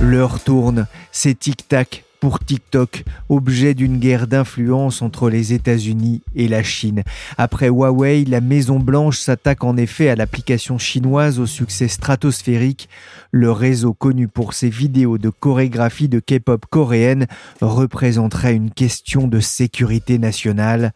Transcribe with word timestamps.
L'heure 0.00 0.40
tourne, 0.40 0.86
c'est 1.10 1.38
tic-tac 1.38 2.04
pour 2.20 2.38
TikTok, 2.38 3.04
objet 3.30 3.72
d'une 3.72 3.98
guerre 3.98 4.26
d'influence 4.26 5.00
entre 5.00 5.30
les 5.30 5.54
États-Unis 5.54 6.20
et 6.34 6.48
la 6.48 6.62
Chine. 6.62 7.02
Après 7.38 7.68
Huawei, 7.68 8.26
la 8.26 8.42
Maison 8.42 8.78
Blanche 8.78 9.18
s'attaque 9.18 9.64
en 9.64 9.78
effet 9.78 10.10
à 10.10 10.14
l'application 10.14 10.76
chinoise 10.76 11.38
au 11.38 11.46
succès 11.46 11.88
stratosphérique. 11.88 12.90
Le 13.30 13.50
réseau 13.50 13.94
connu 13.94 14.28
pour 14.28 14.52
ses 14.52 14.68
vidéos 14.68 15.16
de 15.16 15.30
chorégraphie 15.30 16.10
de 16.10 16.20
K-pop 16.20 16.66
coréenne 16.68 17.26
représenterait 17.62 18.54
une 18.54 18.70
question 18.70 19.28
de 19.28 19.40
sécurité 19.40 20.18
nationale. 20.18 20.92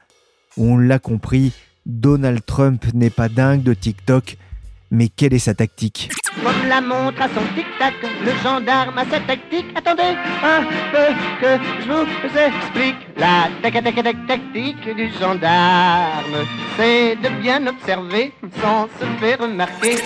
On 0.59 0.77
l'a 0.77 0.99
compris, 0.99 1.53
Donald 1.87 2.45
Trump 2.45 2.85
n'est 2.93 3.09
pas 3.09 3.31
dingue 3.31 3.63
de 3.63 3.73
TikTok, 3.73 4.37
mais 4.91 5.09
quelle 5.09 5.35
est 5.35 5.39
sa 5.39 5.55
tactique 5.55 6.11
Comme 6.43 6.69
la 6.69 6.81
montre 6.81 7.23
à 7.23 7.29
son 7.29 7.43
tic-tac, 7.55 7.95
le 8.25 8.33
gendarme 8.43 8.99
a 8.99 9.05
sa 9.05 9.21
tactique. 9.21 9.67
Attendez 9.75 10.17
un 10.43 10.63
peu 10.93 11.15
que 11.41 11.63
je 11.87 11.93
vous 11.93 12.39
explique. 12.39 12.97
La 13.17 13.49
tactique 13.63 14.97
du 14.97 15.11
gendarme, 15.19 16.45
c'est 16.77 17.17
de 17.17 17.29
bien 17.41 17.67
observer 17.67 18.33
sans 18.61 18.89
se 18.99 19.05
faire 19.21 19.39
remarquer. 19.39 19.97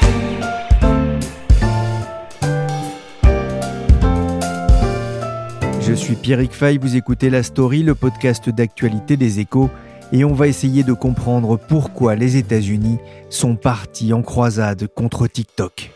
Je 5.81 5.93
suis 5.93 6.17
Pierrick 6.17 6.53
Fay, 6.53 6.79
vous 6.79 6.97
écoutez 6.97 7.31
La 7.31 7.43
Story, 7.43 7.83
le 7.83 7.95
podcast 7.95 8.49
d'actualité 8.49 9.17
des 9.17 9.41
échos 9.41 9.71
et 10.13 10.25
on 10.25 10.35
va 10.35 10.49
essayer 10.49 10.83
de 10.83 10.93
comprendre 10.93 11.57
pourquoi 11.57 12.15
les 12.15 12.37
États-Unis 12.37 12.99
sont 13.31 13.57
partis 13.57 14.13
en 14.13 14.23
croisade 14.23 14.87
contre 14.89 15.27
TikTok. 15.27 15.91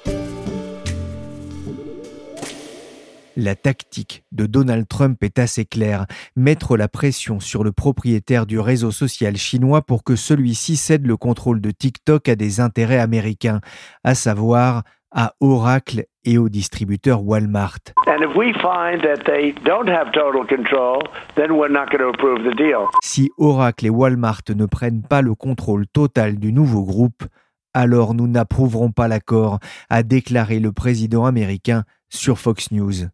La 3.41 3.55
tactique 3.55 4.25
de 4.33 4.47
Donald 4.47 4.89
Trump 4.89 5.23
est 5.23 5.39
assez 5.39 5.65
claire, 5.65 6.07
mettre 6.35 6.77
la 6.77 6.89
pression 6.89 7.39
sur 7.39 7.63
le 7.63 7.71
propriétaire 7.71 8.47
du 8.47 8.59
réseau 8.59 8.91
social 8.91 9.37
chinois 9.37 9.83
pour 9.83 10.03
que 10.03 10.17
celui-ci 10.17 10.75
cède 10.75 11.07
le 11.07 11.17
contrôle 11.17 11.61
de 11.61 11.71
TikTok 11.71 12.29
à 12.29 12.35
des 12.35 12.59
intérêts 12.59 12.99
américains, 12.99 13.61
à 14.03 14.17
savoir 14.17 14.83
à 15.11 15.35
Oracle 15.41 16.05
et 16.25 16.39
au 16.39 16.49
distributeur 16.49 17.23
Walmart. 17.25 17.79
Si 23.03 23.31
Oracle 23.39 23.87
et 23.87 23.91
Walmart 23.91 24.43
ne 24.55 24.67
prennent 24.67 25.03
pas 25.03 25.23
le 25.23 25.35
contrôle 25.35 25.87
total 25.87 26.39
du 26.39 26.53
nouveau 26.53 26.85
groupe, 26.85 27.25
alors 27.75 28.15
nous 28.15 28.29
n'approuverons 28.29 28.93
pas 28.93 29.09
l'accord, 29.09 29.59
a 29.89 30.03
déclaré 30.03 30.59
le 30.59 30.73
président 30.73 31.25
américain 31.25 31.85
sur 32.09 32.39
Fox 32.39 32.71
News. 32.73 33.09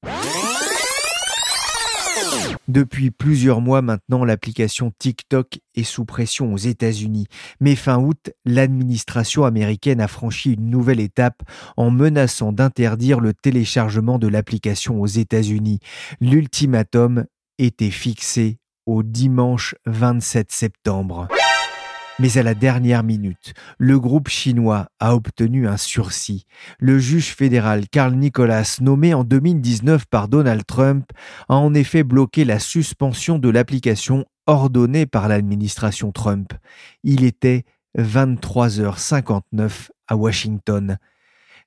Depuis 2.69 3.11
plusieurs 3.11 3.61
mois 3.61 3.83
maintenant, 3.83 4.25
l'application 4.25 4.93
TikTok 4.99 5.59
est 5.75 5.85
sous 5.85 6.05
pression 6.05 6.53
aux 6.53 6.59
États-Unis. 6.59 7.27
Mais 7.61 7.77
fin 7.77 7.99
août, 7.99 8.31
l'administration 8.45 9.45
américaine 9.45 10.01
a 10.01 10.09
franchi 10.09 10.55
une 10.55 10.71
nouvelle 10.71 11.01
étape 11.01 11.43
en 11.77 11.91
menaçant 11.91 12.53
d'interdire 12.53 13.21
le 13.21 13.35
téléchargement 13.35 14.19
de 14.19 14.29
l'application 14.29 15.01
aux 15.01 15.07
États-Unis. 15.07 15.81
L'ultimatum 16.21 17.27
était 17.59 17.91
fixé 17.91 18.59
au 18.87 19.03
dimanche 19.03 19.75
27 19.87 20.51
septembre. 20.51 21.29
Mais 22.21 22.39
à 22.39 22.45
la 22.45 22.55
dernière 22.55 23.03
minute, 23.03 23.55
le 23.77 23.99
groupe 23.99 24.29
chinois 24.29 24.87
a 25.01 25.17
obtenu 25.17 25.67
un 25.67 25.77
sursis. 25.77 26.47
Le 26.79 27.01
juge 27.01 27.35
fédéral 27.35 27.89
Carl 27.89 28.15
Nicholas, 28.15 28.79
nommé 28.81 29.15
en 29.15 29.25
2019 29.25 30.07
par 30.07 30.29
Donald 30.29 30.65
Trump, 30.65 31.11
a 31.49 31.57
en 31.57 31.75
effet 31.75 32.05
bloqué 32.05 32.45
la 32.45 32.61
suspension 32.61 33.41
de 33.41 33.49
l'application 33.49 34.27
ordonnée 34.47 35.07
par 35.07 35.27
l'administration 35.27 36.13
Trump. 36.13 36.53
Il 37.03 37.25
était 37.25 37.65
23h59 37.99 39.89
à 40.07 40.15
Washington. 40.15 40.99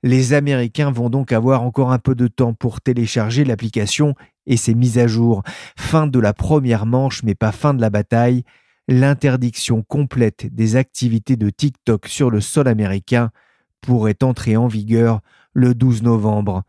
Les 0.01 0.31
Américains 0.31 0.91
vont 0.91 1.09
donc 1.09 1.33
avoir 1.33 1.61
encore 1.63 1.91
un 1.91 1.99
peu 1.99 2.15
de 2.15 2.27
temps 2.27 2.53
pour 2.53 2.79
télécharger 2.79 3.43
l'application 3.43 4.13
et 4.45 4.55
ses 4.55 4.75
mises 4.75 4.97
à 4.97 5.07
jour. 5.07 5.43
Fin 5.77 6.07
de 6.07 6.19
la 6.19 6.33
première 6.33 6.85
manche 6.85 7.23
mais 7.23 7.35
pas 7.35 7.51
fin 7.51 7.73
de 7.73 7.81
la 7.81 7.89
bataille 7.89 8.43
l'interdiction 8.87 9.83
complète 9.83 10.53
des 10.53 10.75
activités 10.75 11.35
de 11.35 11.49
TikTok 11.49 12.07
sur 12.07 12.29
le 12.29 12.41
sol 12.41 12.67
américain 12.67 13.31
pourrait 13.81 14.23
entrer 14.23 14.57
en 14.57 14.67
vigueur 14.67 15.21
le 15.53 15.73
12 15.75 16.03
novembre. 16.03 16.63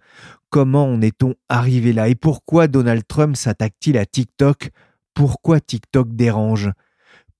Comment 0.50 0.86
en 0.86 1.00
est-on 1.00 1.34
arrivé 1.48 1.92
là 1.92 2.08
et 2.08 2.14
pourquoi 2.14 2.68
Donald 2.68 3.06
Trump 3.06 3.36
s'attaque-t-il 3.36 3.98
à 3.98 4.06
TikTok? 4.06 4.70
Pourquoi 5.14 5.60
TikTok 5.60 6.14
dérange? 6.14 6.70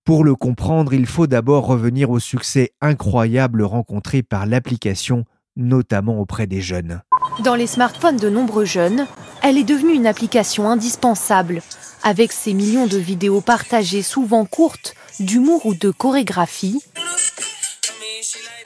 Pour 0.05 0.25
le 0.25 0.35
comprendre, 0.35 0.95
il 0.95 1.07
faut 1.07 1.27
d'abord 1.27 1.67
revenir 1.67 2.11
au 2.11 2.19
succès 2.19 2.73
incroyable 2.81 3.63
rencontré 3.63 4.23
par 4.23 4.47
l'application, 4.47 5.25
notamment 5.59 6.19
auprès 6.19 6.47
des 6.47 6.63
jeunes. 6.63 7.03
Dans 7.45 7.55
les 7.55 7.67
smartphones 7.67 8.17
de 8.17 8.31
nombreux 8.31 8.65
jeunes, 8.65 9.07
elle 9.43 9.59
est 9.59 9.65
devenue 9.65 9.93
une 9.93 10.07
application 10.07 10.69
indispensable 10.71 11.61
avec 12.03 12.33
ses 12.33 12.55
millions 12.55 12.87
de 12.87 12.97
vidéos 12.97 13.43
partagées 13.43 14.03
souvent 14.03 14.47
courtes, 14.47 14.95
d'humour 15.21 15.67
ou 15.67 15.75
de 15.75 15.91
chorégraphie, 15.91 16.81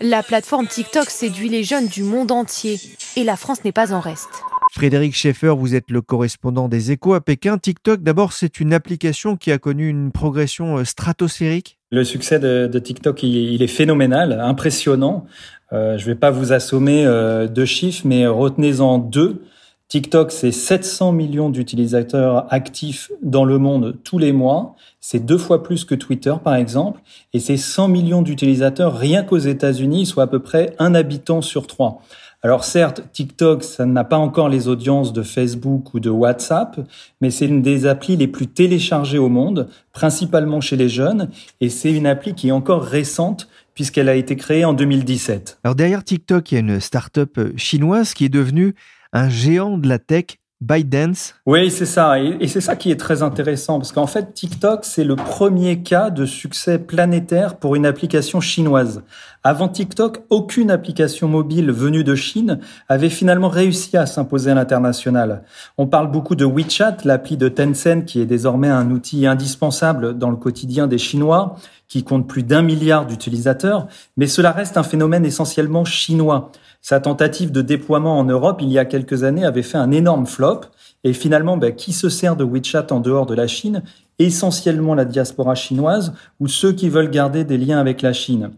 la 0.04 0.24
plateforme 0.24 0.66
TikTok 0.66 1.10
séduit 1.10 1.48
les 1.48 1.62
jeunes 1.62 1.86
du 1.86 2.02
monde 2.02 2.32
entier 2.32 2.80
et 3.14 3.22
la 3.22 3.36
France 3.36 3.64
n'est 3.64 3.70
pas 3.70 3.92
en 3.92 4.00
reste. 4.00 4.41
Frédéric 4.74 5.14
Schaeffer, 5.14 5.54
vous 5.54 5.74
êtes 5.74 5.90
le 5.90 6.00
correspondant 6.00 6.66
des 6.66 6.92
échos 6.92 7.12
à 7.12 7.20
Pékin. 7.20 7.58
TikTok, 7.58 8.02
d'abord, 8.02 8.32
c'est 8.32 8.58
une 8.58 8.72
application 8.72 9.36
qui 9.36 9.52
a 9.52 9.58
connu 9.58 9.86
une 9.86 10.12
progression 10.12 10.78
euh, 10.78 10.84
stratosphérique. 10.84 11.78
Le 11.90 12.04
succès 12.04 12.38
de, 12.38 12.78
TikTok, 12.78 13.22
il, 13.22 13.62
est 13.62 13.66
phénoménal, 13.66 14.40
impressionnant. 14.40 15.26
Euh, 15.74 15.98
je 15.98 16.04
ne 16.08 16.14
vais 16.14 16.18
pas 16.18 16.30
vous 16.30 16.54
assommer 16.54 17.04
euh, 17.04 17.48
de 17.48 17.66
chiffres, 17.66 18.06
mais 18.06 18.26
retenez-en 18.26 18.96
deux. 18.96 19.42
TikTok, 19.88 20.32
c'est 20.32 20.52
700 20.52 21.12
millions 21.12 21.50
d'utilisateurs 21.50 22.46
actifs 22.48 23.12
dans 23.20 23.44
le 23.44 23.58
monde 23.58 23.98
tous 24.04 24.16
les 24.16 24.32
mois. 24.32 24.74
C'est 25.00 25.22
deux 25.22 25.36
fois 25.36 25.62
plus 25.62 25.84
que 25.84 25.94
Twitter, 25.94 26.32
par 26.42 26.54
exemple. 26.54 27.02
Et 27.34 27.40
c'est 27.40 27.58
100 27.58 27.88
millions 27.88 28.22
d'utilisateurs 28.22 28.96
rien 28.96 29.22
qu'aux 29.22 29.36
États-Unis, 29.36 30.06
soit 30.06 30.22
à 30.22 30.28
peu 30.28 30.38
près 30.38 30.74
un 30.78 30.94
habitant 30.94 31.42
sur 31.42 31.66
trois. 31.66 32.00
Alors 32.44 32.64
certes, 32.64 33.04
TikTok, 33.12 33.62
ça 33.62 33.86
n'a 33.86 34.02
pas 34.02 34.16
encore 34.16 34.48
les 34.48 34.66
audiences 34.66 35.12
de 35.12 35.22
Facebook 35.22 35.94
ou 35.94 36.00
de 36.00 36.10
WhatsApp, 36.10 36.80
mais 37.20 37.30
c'est 37.30 37.46
une 37.46 37.62
des 37.62 37.86
applis 37.86 38.16
les 38.16 38.26
plus 38.26 38.48
téléchargées 38.48 39.18
au 39.18 39.28
monde, 39.28 39.68
principalement 39.92 40.60
chez 40.60 40.74
les 40.74 40.88
jeunes, 40.88 41.30
et 41.60 41.68
c'est 41.68 41.92
une 41.92 42.04
appli 42.04 42.34
qui 42.34 42.48
est 42.48 42.52
encore 42.52 42.82
récente 42.82 43.48
puisqu'elle 43.74 44.08
a 44.08 44.16
été 44.16 44.34
créée 44.34 44.64
en 44.64 44.72
2017. 44.72 45.60
Alors 45.62 45.76
derrière 45.76 46.02
TikTok, 46.02 46.50
il 46.50 46.54
y 46.56 46.58
a 46.58 46.60
une 46.60 46.80
start-up 46.80 47.38
chinoise 47.56 48.12
qui 48.12 48.24
est 48.24 48.28
devenue 48.28 48.74
un 49.12 49.28
géant 49.28 49.78
de 49.78 49.88
la 49.88 50.00
tech 50.00 50.38
ByteDance. 50.62 51.34
Oui, 51.44 51.70
c'est 51.70 51.86
ça. 51.86 52.20
Et, 52.20 52.46
c'est 52.46 52.60
ça 52.60 52.76
qui 52.76 52.90
est 52.92 52.96
très 52.96 53.22
intéressant 53.22 53.78
parce 53.78 53.90
qu'en 53.90 54.06
fait, 54.06 54.32
TikTok, 54.32 54.84
c'est 54.84 55.02
le 55.02 55.16
premier 55.16 55.82
cas 55.82 56.10
de 56.10 56.24
succès 56.24 56.78
planétaire 56.78 57.56
pour 57.56 57.74
une 57.74 57.84
application 57.84 58.40
chinoise. 58.40 59.02
Avant 59.44 59.66
TikTok, 59.66 60.22
aucune 60.30 60.70
application 60.70 61.26
mobile 61.26 61.72
venue 61.72 62.04
de 62.04 62.14
Chine 62.14 62.60
avait 62.88 63.10
finalement 63.10 63.48
réussi 63.48 63.96
à 63.96 64.06
s'imposer 64.06 64.52
à 64.52 64.54
l'international. 64.54 65.42
On 65.78 65.88
parle 65.88 66.12
beaucoup 66.12 66.36
de 66.36 66.44
WeChat, 66.44 66.98
l'appli 67.04 67.36
de 67.36 67.48
Tencent 67.48 68.04
qui 68.06 68.20
est 68.20 68.26
désormais 68.26 68.68
un 68.68 68.92
outil 68.92 69.26
indispensable 69.26 70.16
dans 70.16 70.30
le 70.30 70.36
quotidien 70.36 70.86
des 70.86 70.98
Chinois, 70.98 71.56
qui 71.88 72.04
compte 72.04 72.28
plus 72.28 72.44
d'un 72.44 72.62
milliard 72.62 73.04
d'utilisateurs, 73.04 73.88
mais 74.16 74.28
cela 74.28 74.52
reste 74.52 74.76
un 74.76 74.84
phénomène 74.84 75.24
essentiellement 75.24 75.84
chinois. 75.84 76.52
Sa 76.80 77.00
tentative 77.00 77.50
de 77.50 77.62
déploiement 77.62 78.20
en 78.20 78.24
Europe 78.24 78.60
il 78.62 78.70
y 78.70 78.78
a 78.78 78.84
quelques 78.84 79.24
années 79.24 79.44
avait 79.44 79.62
fait 79.62 79.78
un 79.78 79.90
énorme 79.90 80.26
flop. 80.26 80.60
Et 81.02 81.12
finalement, 81.12 81.56
ben, 81.56 81.74
qui 81.74 81.92
se 81.92 82.08
sert 82.08 82.36
de 82.36 82.44
WeChat 82.44 82.92
en 82.92 83.00
dehors 83.00 83.26
de 83.26 83.34
la 83.34 83.48
Chine? 83.48 83.82
Essentiellement 84.20 84.94
la 84.94 85.04
diaspora 85.04 85.56
chinoise 85.56 86.14
ou 86.38 86.46
ceux 86.46 86.72
qui 86.72 86.88
veulent 86.88 87.10
garder 87.10 87.42
des 87.42 87.58
liens 87.58 87.80
avec 87.80 88.02
la 88.02 88.12
Chine? 88.12 88.52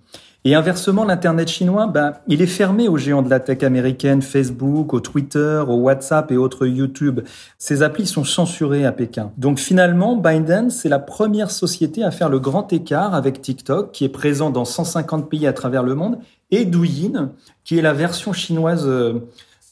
Et 0.46 0.54
inversement, 0.54 1.06
l'Internet 1.06 1.48
chinois, 1.48 1.86
ben, 1.86 2.12
il 2.28 2.42
est 2.42 2.46
fermé 2.46 2.86
aux 2.86 2.98
géants 2.98 3.22
de 3.22 3.30
la 3.30 3.40
tech 3.40 3.62
américaine, 3.62 4.20
Facebook, 4.20 4.92
au 4.92 5.00
Twitter, 5.00 5.62
au 5.66 5.76
WhatsApp 5.76 6.30
et 6.32 6.36
autres 6.36 6.66
YouTube. 6.66 7.20
Ces 7.56 7.82
applis 7.82 8.06
sont 8.06 8.24
censurées 8.24 8.84
à 8.84 8.92
Pékin. 8.92 9.32
Donc 9.38 9.58
finalement, 9.58 10.16
ByteDance, 10.16 10.74
c'est 10.74 10.90
la 10.90 10.98
première 10.98 11.50
société 11.50 12.04
à 12.04 12.10
faire 12.10 12.28
le 12.28 12.40
grand 12.40 12.70
écart 12.74 13.14
avec 13.14 13.40
TikTok, 13.40 13.92
qui 13.92 14.04
est 14.04 14.10
présent 14.10 14.50
dans 14.50 14.66
150 14.66 15.30
pays 15.30 15.46
à 15.46 15.54
travers 15.54 15.82
le 15.82 15.94
monde, 15.94 16.18
et 16.50 16.66
Douyin, 16.66 17.32
qui 17.64 17.78
est 17.78 17.82
la 17.82 17.94
version 17.94 18.34
chinoise 18.34 18.84
euh, 18.86 19.20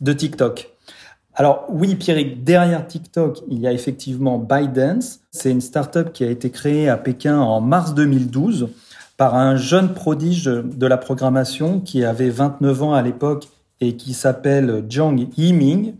de 0.00 0.14
TikTok. 0.14 0.70
Alors 1.34 1.66
oui, 1.68 1.96
Pierrick, 1.96 2.44
derrière 2.44 2.86
TikTok, 2.86 3.42
il 3.50 3.60
y 3.60 3.66
a 3.66 3.72
effectivement 3.72 4.38
ByteDance. 4.38 5.20
C'est 5.32 5.50
une 5.50 5.60
startup 5.60 6.14
qui 6.14 6.24
a 6.24 6.30
été 6.30 6.48
créée 6.48 6.88
à 6.88 6.96
Pékin 6.96 7.38
en 7.38 7.60
mars 7.60 7.92
2012 7.92 8.70
par 9.22 9.36
un 9.36 9.54
jeune 9.54 9.94
prodige 9.94 10.46
de 10.46 10.86
la 10.88 10.96
programmation 10.96 11.78
qui 11.78 12.04
avait 12.04 12.28
29 12.28 12.82
ans 12.82 12.92
à 12.92 13.02
l'époque 13.02 13.50
et 13.80 13.94
qui 13.94 14.14
s'appelle 14.14 14.84
Jiang 14.88 15.28
Yiming. 15.36 15.94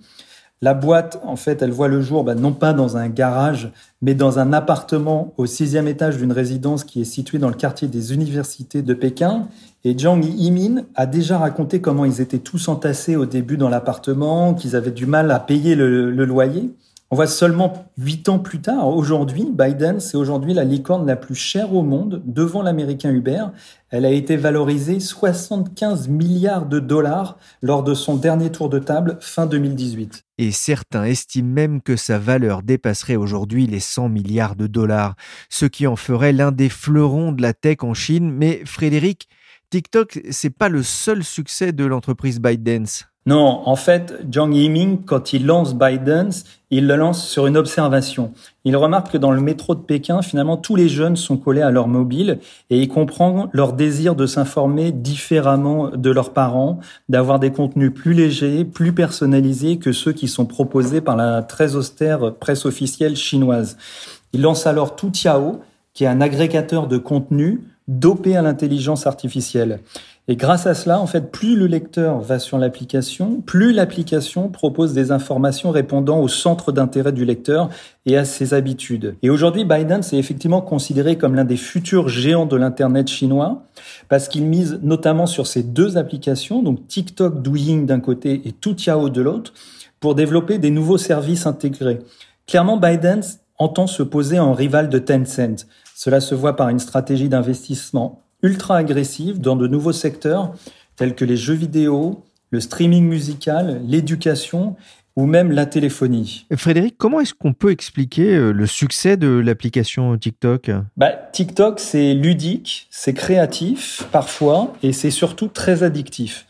La 0.61 0.75
boîte, 0.75 1.21
en 1.23 1.37
fait, 1.37 1.63
elle 1.63 1.71
voit 1.71 1.87
le 1.87 2.01
jour, 2.03 2.25
bah, 2.25 2.35
non 2.35 2.51
pas 2.51 2.73
dans 2.73 2.97
un 2.97 3.09
garage, 3.09 3.71
mais 4.01 4.17
dans 4.17 4.41
un 4.41 4.53
appartement 4.53 5.35
au 5.37 5.47
sixième 5.47 5.87
étage 5.87 6.17
d'une 6.17 6.33
résidence 6.33 6.83
qui 6.83 7.01
est 7.01 7.05
située 7.05 7.39
dans 7.39 7.49
le 7.49 7.55
quartier 7.55 7.87
des 7.87 8.13
universités 8.13 8.83
de 8.83 8.93
Pékin. 8.93 9.47
Et 9.85 9.97
Jiang 9.97 10.21
Yimin 10.25 10.83
a 10.97 11.07
déjà 11.07 11.39
raconté 11.39 11.81
comment 11.81 12.05
ils 12.05 12.21
étaient 12.21 12.41
tous 12.41 12.67
entassés 12.67 13.15
au 13.15 13.25
début 13.25 13.57
dans 13.57 13.69
l'appartement, 13.69 14.53
qu'ils 14.53 14.75
avaient 14.75 14.91
du 14.91 15.07
mal 15.07 15.31
à 15.31 15.39
payer 15.39 15.77
le, 15.77 16.11
le 16.11 16.25
loyer. 16.25 16.73
On 17.13 17.15
voit 17.15 17.27
seulement 17.27 17.93
huit 17.99 18.31
ans 18.31 18.39
plus 18.39 18.63
tard, 18.63 18.89
aujourd'hui, 18.89 19.47
Biden, 19.53 20.01
c'est 20.01 20.17
aujourd'hui 20.17 20.55
la 20.55 20.65
licorne 20.65 21.07
la 21.07 21.15
plus 21.15 21.35
chère 21.35 21.75
au 21.75 21.83
monde, 21.83 22.23
devant 22.25 22.63
l'américain 22.63 23.11
Uber. 23.11 23.45
Elle 23.91 24.07
a 24.07 24.11
été 24.11 24.39
valorisée 24.39 24.99
75 24.99 26.09
milliards 26.09 26.65
de 26.65 26.79
dollars 26.81 27.37
lors 27.61 27.83
de 27.83 27.93
son 27.93 28.17
dernier 28.17 28.51
tour 28.51 28.71
de 28.71 28.79
table 28.79 29.19
fin 29.21 29.45
2018. 29.45 30.25
Et 30.39 30.53
certains 30.53 31.05
estiment 31.05 31.53
même 31.53 31.83
que 31.83 31.97
sa 31.97 32.19
valeur 32.19 32.63
dépasserait 32.63 33.17
aujourd'hui 33.17 33.67
les 33.67 33.81
100 33.81 34.09
milliards 34.09 34.57
de 34.57 34.67
dollars, 34.67 35.15
ce 35.51 35.67
qui 35.67 35.87
en 35.87 35.97
ferait 35.97 36.33
l'un 36.33 36.51
des 36.51 36.71
fleurons 36.71 37.33
de 37.33 37.43
la 37.43 37.53
tech 37.53 37.83
en 37.83 37.93
Chine. 37.93 38.33
Mais 38.33 38.63
Frédéric, 38.65 39.29
TikTok, 39.69 40.19
c'est 40.31 40.49
pas 40.49 40.71
le 40.71 40.83
seul 40.83 41.25
succès 41.25 41.73
de 41.73 41.85
l'entreprise 41.85 42.41
ByteDance. 42.41 43.12
Non, 43.25 43.63
en 43.67 43.77
fait, 43.77 44.15
Jiang 44.29 44.53
Yiming, 44.53 45.05
quand 45.05 45.33
il 45.33 45.47
lance 45.47 45.75
ByteDance, 45.75 46.43
il 46.73 46.89
le 46.89 46.97
lance 46.97 47.25
sur 47.25 47.47
une 47.47 47.57
observation. 47.57 48.33
Il 48.65 48.77
remarque 48.77 49.13
que 49.13 49.19
dans 49.19 49.31
le 49.31 49.41
métro 49.41 49.77
de 49.77 49.81
Pékin, 49.81 50.23
finalement, 50.23 50.57
tous 50.57 50.75
les 50.75 50.89
jeunes 50.89 51.15
sont 51.15 51.37
collés 51.37 51.63
à 51.63 51.71
leur 51.71 51.87
mobile 51.87 52.41
et 52.71 52.81
il 52.81 52.89
comprend 52.89 53.49
leur 53.53 53.75
désir 53.75 54.17
de 54.17 54.27
s'informer 54.27 54.91
différemment 54.91 55.91
de 55.91 56.11
leurs 56.11 56.33
parents, 56.33 56.81
d'avoir 57.09 57.39
des 57.39 57.53
contenus 57.53 57.95
plus 57.95 58.13
légers, 58.13 58.65
plus 58.65 58.93
personnalisés 58.93 59.77
que 59.77 59.93
ceux 59.93 60.13
qui 60.13 60.27
sont 60.27 60.47
proposés 60.47 61.01
par 61.01 61.15
la 61.15 61.43
très 61.43 61.77
austère 61.77 62.35
presse 62.35 62.67
officielle 62.67 63.15
chinoise. 63.15 63.77
Il 64.33 64.41
lance 64.41 64.67
alors 64.67 64.97
Toutiao, 64.97 65.61
qui 65.95 66.05
est 66.05 66.09
un 66.09 66.21
agrégateur 66.21 66.89
de 66.89 66.99
contenu 66.99 67.61
dopé 67.87 68.37
à 68.37 68.43
l'intelligence 68.43 69.07
artificielle. 69.07 69.81
Et 70.33 70.37
grâce 70.37 70.67
à 70.67 70.73
cela, 70.73 70.99
en 70.99 71.07
fait, 71.07 71.31
plus 71.31 71.57
le 71.57 71.67
lecteur 71.67 72.21
va 72.21 72.39
sur 72.39 72.57
l'application, 72.57 73.43
plus 73.43 73.75
l'application 73.75 74.49
propose 74.49 74.95
des 74.95 75.13
informations 75.13 75.71
répondant 75.71 76.21
au 76.21 76.29
centre 76.29 76.73
d'intérêt 76.73 77.13
du 77.13 77.27
lecteur 77.27 77.69
et 78.07 78.17
à 78.17 78.25
ses 78.25 78.55
habitudes. 78.55 79.15
Et 79.21 79.29
aujourd'hui, 79.29 79.67
Biden 79.67 80.01
est 80.01 80.17
effectivement 80.17 80.63
considéré 80.63 81.19
comme 81.19 81.35
l'un 81.35 81.45
des 81.45 81.59
futurs 81.59 82.09
géants 82.09 82.47
de 82.47 82.57
l'Internet 82.57 83.09
chinois 83.09 83.65
parce 84.09 84.27
qu'il 84.27 84.45
mise 84.45 84.81
notamment 84.83 85.27
sur 85.27 85.47
ces 85.47 85.63
deux 85.63 85.99
applications, 85.99 86.63
donc 86.63 86.89
TikTok 86.89 87.43
Douyin 87.43 87.83
d'un 87.83 88.01
côté 88.01 88.41
et 88.47 88.53
Toutiao 88.53 89.11
de 89.11 89.21
l'autre, 89.21 89.53
pour 90.01 90.15
développer 90.15 90.57
des 90.57 90.71
nouveaux 90.71 90.97
services 90.97 91.45
intégrés. 91.45 91.99
Clairement, 92.47 92.79
Biden 92.79 93.21
entend 93.59 93.87
se 93.87 94.03
poser 94.03 94.39
en 94.39 94.55
rival 94.55 94.89
de 94.89 94.99
Tencent. 94.99 95.67
Cela 95.95 96.23
se 96.23 96.35
voit 96.35 96.57
par 96.57 96.71
une 96.71 96.79
stratégie 96.79 97.29
d'investissement 97.29 98.23
ultra 98.43 98.77
agressive 98.77 99.41
dans 99.41 99.57
de 99.57 99.67
nouveaux 99.67 99.93
secteurs 99.93 100.53
tels 100.97 101.15
que 101.15 101.25
les 101.25 101.37
jeux 101.37 101.55
vidéo, 101.55 102.25
le 102.51 102.61
streaming 102.61 103.05
musical, 103.07 103.81
l'éducation 103.87 104.77
ou 105.17 105.27
même 105.27 105.53
la 105.53 105.67
téléphonie. 105.67 106.47
Frédéric, 106.57 106.97
comment 106.97 107.21
est-ce 107.21 107.35
qu'on 107.35 107.53
peut 107.53 107.71
expliquer 107.71 108.35
euh, 108.35 108.53
le 108.53 108.67
succès 108.67 109.17
de 109.17 109.29
l'application 109.29 110.17
TikTok? 110.17 110.71
Bah, 110.97 111.11
TikTok, 111.11 111.81
c'est 111.81 112.15
ludique, 112.15 112.87
c'est 112.91 113.13
créatif 113.13 114.05
parfois, 114.11 114.73
et 114.83 114.93
c'est 114.93 115.11
surtout 115.11 115.49
très 115.49 115.83
addictif. 115.83 116.47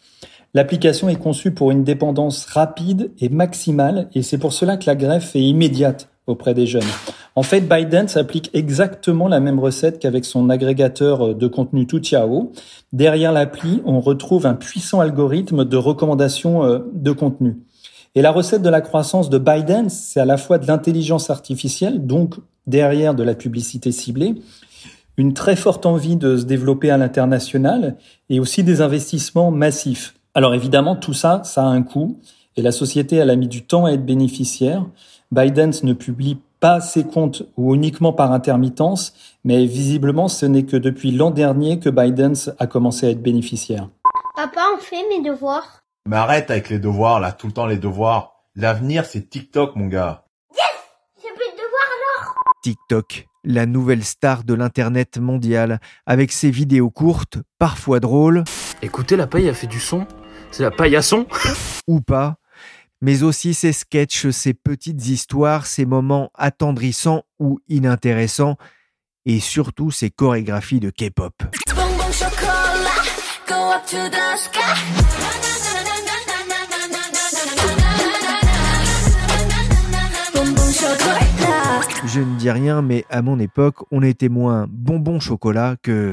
L'application 0.54 1.08
est 1.08 1.16
conçue 1.16 1.50
pour 1.50 1.70
une 1.70 1.82
dépendance 1.82 2.44
rapide 2.44 3.10
et 3.20 3.30
maximale, 3.30 4.08
et 4.14 4.22
c'est 4.22 4.38
pour 4.38 4.52
cela 4.52 4.76
que 4.76 4.86
la 4.86 4.94
greffe 4.94 5.34
est 5.34 5.42
immédiate 5.42 6.11
auprès 6.26 6.54
des 6.54 6.66
jeunes. 6.66 6.82
En 7.34 7.42
fait, 7.42 7.62
Biden 7.62 8.08
s'applique 8.08 8.50
exactement 8.52 9.28
la 9.28 9.40
même 9.40 9.58
recette 9.58 9.98
qu'avec 9.98 10.24
son 10.24 10.50
agrégateur 10.50 11.34
de 11.34 11.46
contenu 11.46 11.86
Toutiao. 11.86 12.52
Derrière 12.92 13.32
l'appli, 13.32 13.82
on 13.84 14.00
retrouve 14.00 14.46
un 14.46 14.54
puissant 14.54 15.00
algorithme 15.00 15.64
de 15.64 15.76
recommandation 15.76 16.64
euh, 16.64 16.78
de 16.92 17.12
contenu. 17.12 17.56
Et 18.14 18.22
la 18.22 18.30
recette 18.30 18.62
de 18.62 18.68
la 18.68 18.82
croissance 18.82 19.30
de 19.30 19.38
Biden, 19.38 19.88
c'est 19.88 20.20
à 20.20 20.26
la 20.26 20.36
fois 20.36 20.58
de 20.58 20.66
l'intelligence 20.66 21.30
artificielle, 21.30 22.06
donc 22.06 22.34
derrière 22.66 23.14
de 23.14 23.22
la 23.22 23.34
publicité 23.34 23.90
ciblée, 23.90 24.34
une 25.16 25.32
très 25.32 25.56
forte 25.56 25.86
envie 25.86 26.16
de 26.16 26.36
se 26.36 26.44
développer 26.44 26.90
à 26.90 26.98
l'international 26.98 27.96
et 28.28 28.38
aussi 28.40 28.62
des 28.62 28.82
investissements 28.82 29.50
massifs. 29.50 30.14
Alors 30.34 30.54
évidemment, 30.54 30.96
tout 30.96 31.14
ça, 31.14 31.42
ça 31.44 31.62
a 31.62 31.66
un 31.66 31.82
coût 31.82 32.18
et 32.56 32.62
la 32.62 32.72
société, 32.72 33.16
elle 33.16 33.30
a 33.30 33.36
mis 33.36 33.48
du 33.48 33.62
temps 33.64 33.86
à 33.86 33.92
être 33.92 34.04
bénéficiaire. 34.04 34.86
Biden 35.32 35.72
ne 35.82 35.94
publie 35.94 36.42
pas 36.60 36.82
ses 36.82 37.04
comptes 37.04 37.42
ou 37.56 37.74
uniquement 37.74 38.12
par 38.12 38.32
intermittence, 38.32 39.14
mais 39.44 39.64
visiblement 39.64 40.28
ce 40.28 40.44
n'est 40.44 40.66
que 40.66 40.76
depuis 40.76 41.10
l'an 41.10 41.30
dernier 41.30 41.80
que 41.80 41.88
Biden 41.88 42.34
a 42.58 42.66
commencé 42.66 43.06
à 43.06 43.10
être 43.10 43.22
bénéficiaire. 43.22 43.88
Papa, 44.36 44.60
on 44.76 44.78
fait 44.78 45.02
mes 45.08 45.22
devoirs 45.22 45.84
Mais 46.06 46.16
arrête 46.16 46.50
avec 46.50 46.68
les 46.68 46.78
devoirs 46.78 47.18
là, 47.18 47.32
tout 47.32 47.46
le 47.46 47.54
temps 47.54 47.64
les 47.64 47.78
devoirs. 47.78 48.34
L'avenir 48.56 49.06
c'est 49.06 49.30
TikTok 49.30 49.74
mon 49.74 49.86
gars. 49.86 50.26
Yes 50.54 50.60
J'ai 51.22 51.30
plus 51.30 51.50
de 51.50 51.56
devoirs 51.56 52.20
alors 52.20 52.34
TikTok, 52.62 53.26
la 53.42 53.64
nouvelle 53.64 54.04
star 54.04 54.44
de 54.44 54.52
l'internet 54.52 55.16
mondial, 55.16 55.80
avec 56.04 56.30
ses 56.30 56.50
vidéos 56.50 56.90
courtes, 56.90 57.38
parfois 57.58 58.00
drôles. 58.00 58.44
Écoutez, 58.82 59.16
la 59.16 59.26
paille 59.26 59.48
a 59.48 59.54
fait 59.54 59.66
du 59.66 59.80
son. 59.80 60.06
C'est 60.50 60.62
la 60.62 60.70
paille 60.70 60.94
à 60.94 61.00
son 61.00 61.24
Ou 61.88 62.02
pas 62.02 62.36
mais 63.02 63.24
aussi 63.24 63.52
ses 63.52 63.72
sketchs, 63.72 64.30
ses 64.30 64.54
petites 64.54 65.08
histoires, 65.08 65.66
ses 65.66 65.84
moments 65.84 66.30
attendrissants 66.34 67.24
ou 67.38 67.58
inintéressants, 67.68 68.56
et 69.26 69.40
surtout 69.40 69.90
ses 69.90 70.10
chorégraphies 70.10 70.80
de 70.80 70.90
K-pop. 70.90 71.34
Je 82.06 82.20
ne 82.20 82.36
dis 82.36 82.50
rien, 82.50 82.82
mais 82.82 83.04
à 83.10 83.22
mon 83.22 83.38
époque, 83.38 83.76
on 83.90 84.02
était 84.02 84.28
moins 84.28 84.66
bonbon 84.68 85.18
chocolat 85.18 85.76
que... 85.82 86.12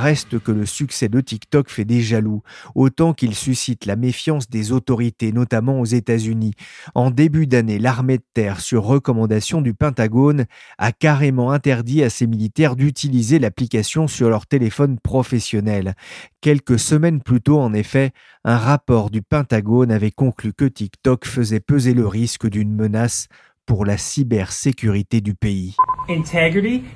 Reste 0.00 0.38
que 0.38 0.50
le 0.50 0.64
succès 0.64 1.10
de 1.10 1.20
TikTok 1.20 1.68
fait 1.68 1.84
des 1.84 2.00
jaloux, 2.00 2.42
autant 2.74 3.12
qu'il 3.12 3.34
suscite 3.34 3.84
la 3.84 3.96
méfiance 3.96 4.48
des 4.48 4.72
autorités, 4.72 5.30
notamment 5.30 5.78
aux 5.78 5.84
États-Unis. 5.84 6.54
En 6.94 7.10
début 7.10 7.46
d'année, 7.46 7.78
l'armée 7.78 8.16
de 8.16 8.24
terre, 8.32 8.60
sur 8.60 8.84
recommandation 8.84 9.60
du 9.60 9.74
Pentagone, 9.74 10.46
a 10.78 10.92
carrément 10.92 11.52
interdit 11.52 12.02
à 12.02 12.08
ses 12.08 12.26
militaires 12.26 12.76
d'utiliser 12.76 13.38
l'application 13.38 14.08
sur 14.08 14.30
leur 14.30 14.46
téléphone 14.46 14.98
professionnel. 14.98 15.94
Quelques 16.40 16.78
semaines 16.78 17.20
plus 17.20 17.42
tôt, 17.42 17.60
en 17.60 17.74
effet, 17.74 18.12
un 18.44 18.56
rapport 18.56 19.10
du 19.10 19.20
Pentagone 19.20 19.92
avait 19.92 20.10
conclu 20.10 20.54
que 20.54 20.64
TikTok 20.64 21.26
faisait 21.26 21.60
peser 21.60 21.92
le 21.92 22.06
risque 22.06 22.48
d'une 22.48 22.74
menace 22.74 23.28
pour 23.66 23.84
la 23.84 23.98
cybersécurité 23.98 25.20
du 25.20 25.34
pays. 25.34 25.76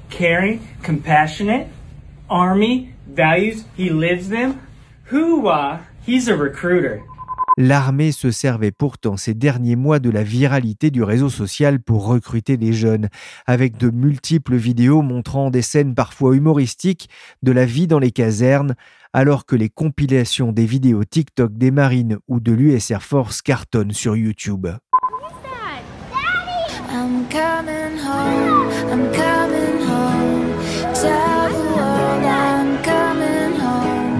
Caring, 0.09 0.59
values, 3.07 3.65
he 3.77 3.91
lives 3.91 4.29
them. 4.29 4.61
Hooah, 5.11 5.81
he's 6.07 6.29
a 6.29 6.37
recruiter. 6.37 7.03
L'armée 7.57 8.11
se 8.11 8.33
servait 8.33 8.73
pourtant 8.73 9.17
ces 9.17 9.33
derniers 9.33 9.77
mois 9.77 10.01
de 10.01 10.11
la 10.11 10.25
viralité 10.25 10.91
du 10.91 11.05
réseau 11.05 11.29
social 11.29 11.81
pour 11.81 12.07
recruter 12.07 12.57
des 12.57 12.73
jeunes, 12.73 13.09
avec 13.47 13.77
de 13.77 13.91
multiples 13.91 14.57
vidéos 14.57 15.03
montrant 15.03 15.51
des 15.51 15.63
scènes 15.63 15.95
parfois 15.95 16.35
humoristiques 16.35 17.09
de 17.43 17.53
la 17.53 17.65
vie 17.65 17.87
dans 17.87 18.01
les 18.01 18.11
casernes, 18.11 18.75
alors 19.13 19.47
que 19.47 19.55
les 19.55 19.69
compilations 19.69 20.51
des 20.51 20.67
vidéos 20.67 21.05
TikTok 21.05 21.57
des 21.57 21.71
marines 21.71 22.19
ou 22.27 22.41
de 22.41 22.51
l'US 22.51 22.91
Air 22.91 23.05
Force 23.05 23.41
cartonnent 23.41 23.93
sur 23.93 24.17
YouTube. 24.17 24.67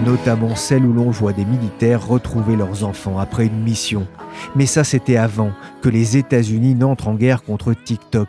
Notamment 0.05 0.55
celle 0.55 0.85
où 0.85 0.93
l'on 0.93 1.09
voit 1.09 1.33
des 1.33 1.45
militaires 1.45 2.07
retrouver 2.07 2.55
leurs 2.55 2.83
enfants 2.83 3.17
après 3.17 3.47
une 3.47 3.63
mission. 3.63 4.07
Mais 4.55 4.67
ça, 4.67 4.83
c'était 4.83 5.17
avant 5.17 5.51
que 5.81 5.89
les 5.89 6.15
États-Unis 6.15 6.75
n'entrent 6.75 7.07
en 7.07 7.15
guerre 7.15 7.43
contre 7.43 7.73
TikTok. 7.73 8.27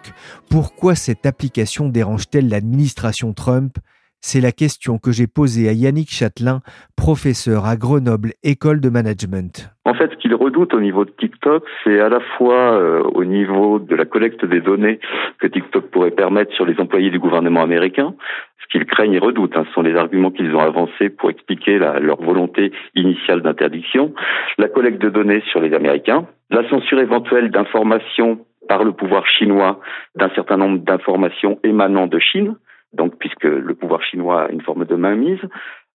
Pourquoi 0.49 0.95
cette 0.95 1.27
application 1.27 1.89
dérange-t-elle 1.89 2.49
l'administration 2.49 3.35
Trump? 3.35 3.79
C'est 4.27 4.41
la 4.41 4.51
question 4.51 4.99
que 4.99 5.13
j'ai 5.13 5.29
posée 5.29 5.69
à 5.69 5.73
Yannick 5.73 6.11
Châtelain, 6.11 6.59
professeur 6.97 7.65
à 7.65 7.77
Grenoble 7.77 8.33
École 8.43 8.81
de 8.81 8.89
Management. 8.89 9.71
En 9.85 9.95
fait, 9.95 10.11
ce 10.11 10.17
qu'il 10.17 10.35
redoute 10.35 10.75
au 10.75 10.81
niveau 10.81 11.05
de 11.05 11.13
TikTok, 11.13 11.63
c'est 11.85 12.01
à 12.01 12.09
la 12.09 12.19
fois 12.37 12.73
euh, 12.73 13.03
au 13.15 13.25
niveau 13.25 13.79
de 13.79 13.95
la 13.95 14.05
collecte 14.05 14.45
des 14.45 14.61
données 14.61 14.99
que 15.39 15.47
TikTok 15.47 15.93
pourrait 15.93 16.11
permettre 16.11 16.53
sur 16.55 16.67
les 16.67 16.75
employés 16.81 17.11
du 17.11 17.21
gouvernement 17.21 17.63
américain, 17.63 18.17
ce 18.61 18.67
qu'ils 18.67 18.85
craignent 18.85 19.13
et 19.13 19.21
redoutent. 19.21 19.57
Hein, 19.57 19.65
ce 19.69 19.73
sont 19.75 19.83
les 19.83 19.95
arguments 19.95 20.33
qu'ils 20.33 20.57
ont 20.57 20.61
avancés 20.61 21.09
pour 21.09 21.31
expliquer 21.31 21.79
leur 21.79 22.21
volonté 22.21 22.73
initiale 22.97 23.43
d'interdiction, 23.43 24.13
la 24.59 24.67
collecte 24.67 25.01
de 25.01 25.09
données 25.09 25.45
sur 25.53 25.61
les 25.61 25.73
Américains, 25.73 26.27
la 26.51 26.69
censure 26.69 26.99
éventuelle 26.99 27.53
d'informations 27.53 28.41
par 28.69 28.83
le 28.83 28.91
pouvoir 28.91 29.25
chinois 29.29 29.79
d'un 30.17 30.31
certain 30.31 30.57
nombre 30.57 30.79
d'informations 30.79 31.61
émanant 31.63 32.09
de 32.09 32.19
Chine, 32.19 32.57
donc 32.97 33.17
puisque 33.19 33.45
le 33.45 33.75
pouvoir 33.75 34.03
chinois 34.03 34.45
a 34.45 34.51
une 34.51 34.63
forme 34.63 34.85
de 34.85 34.95
mainmise. 34.97 35.41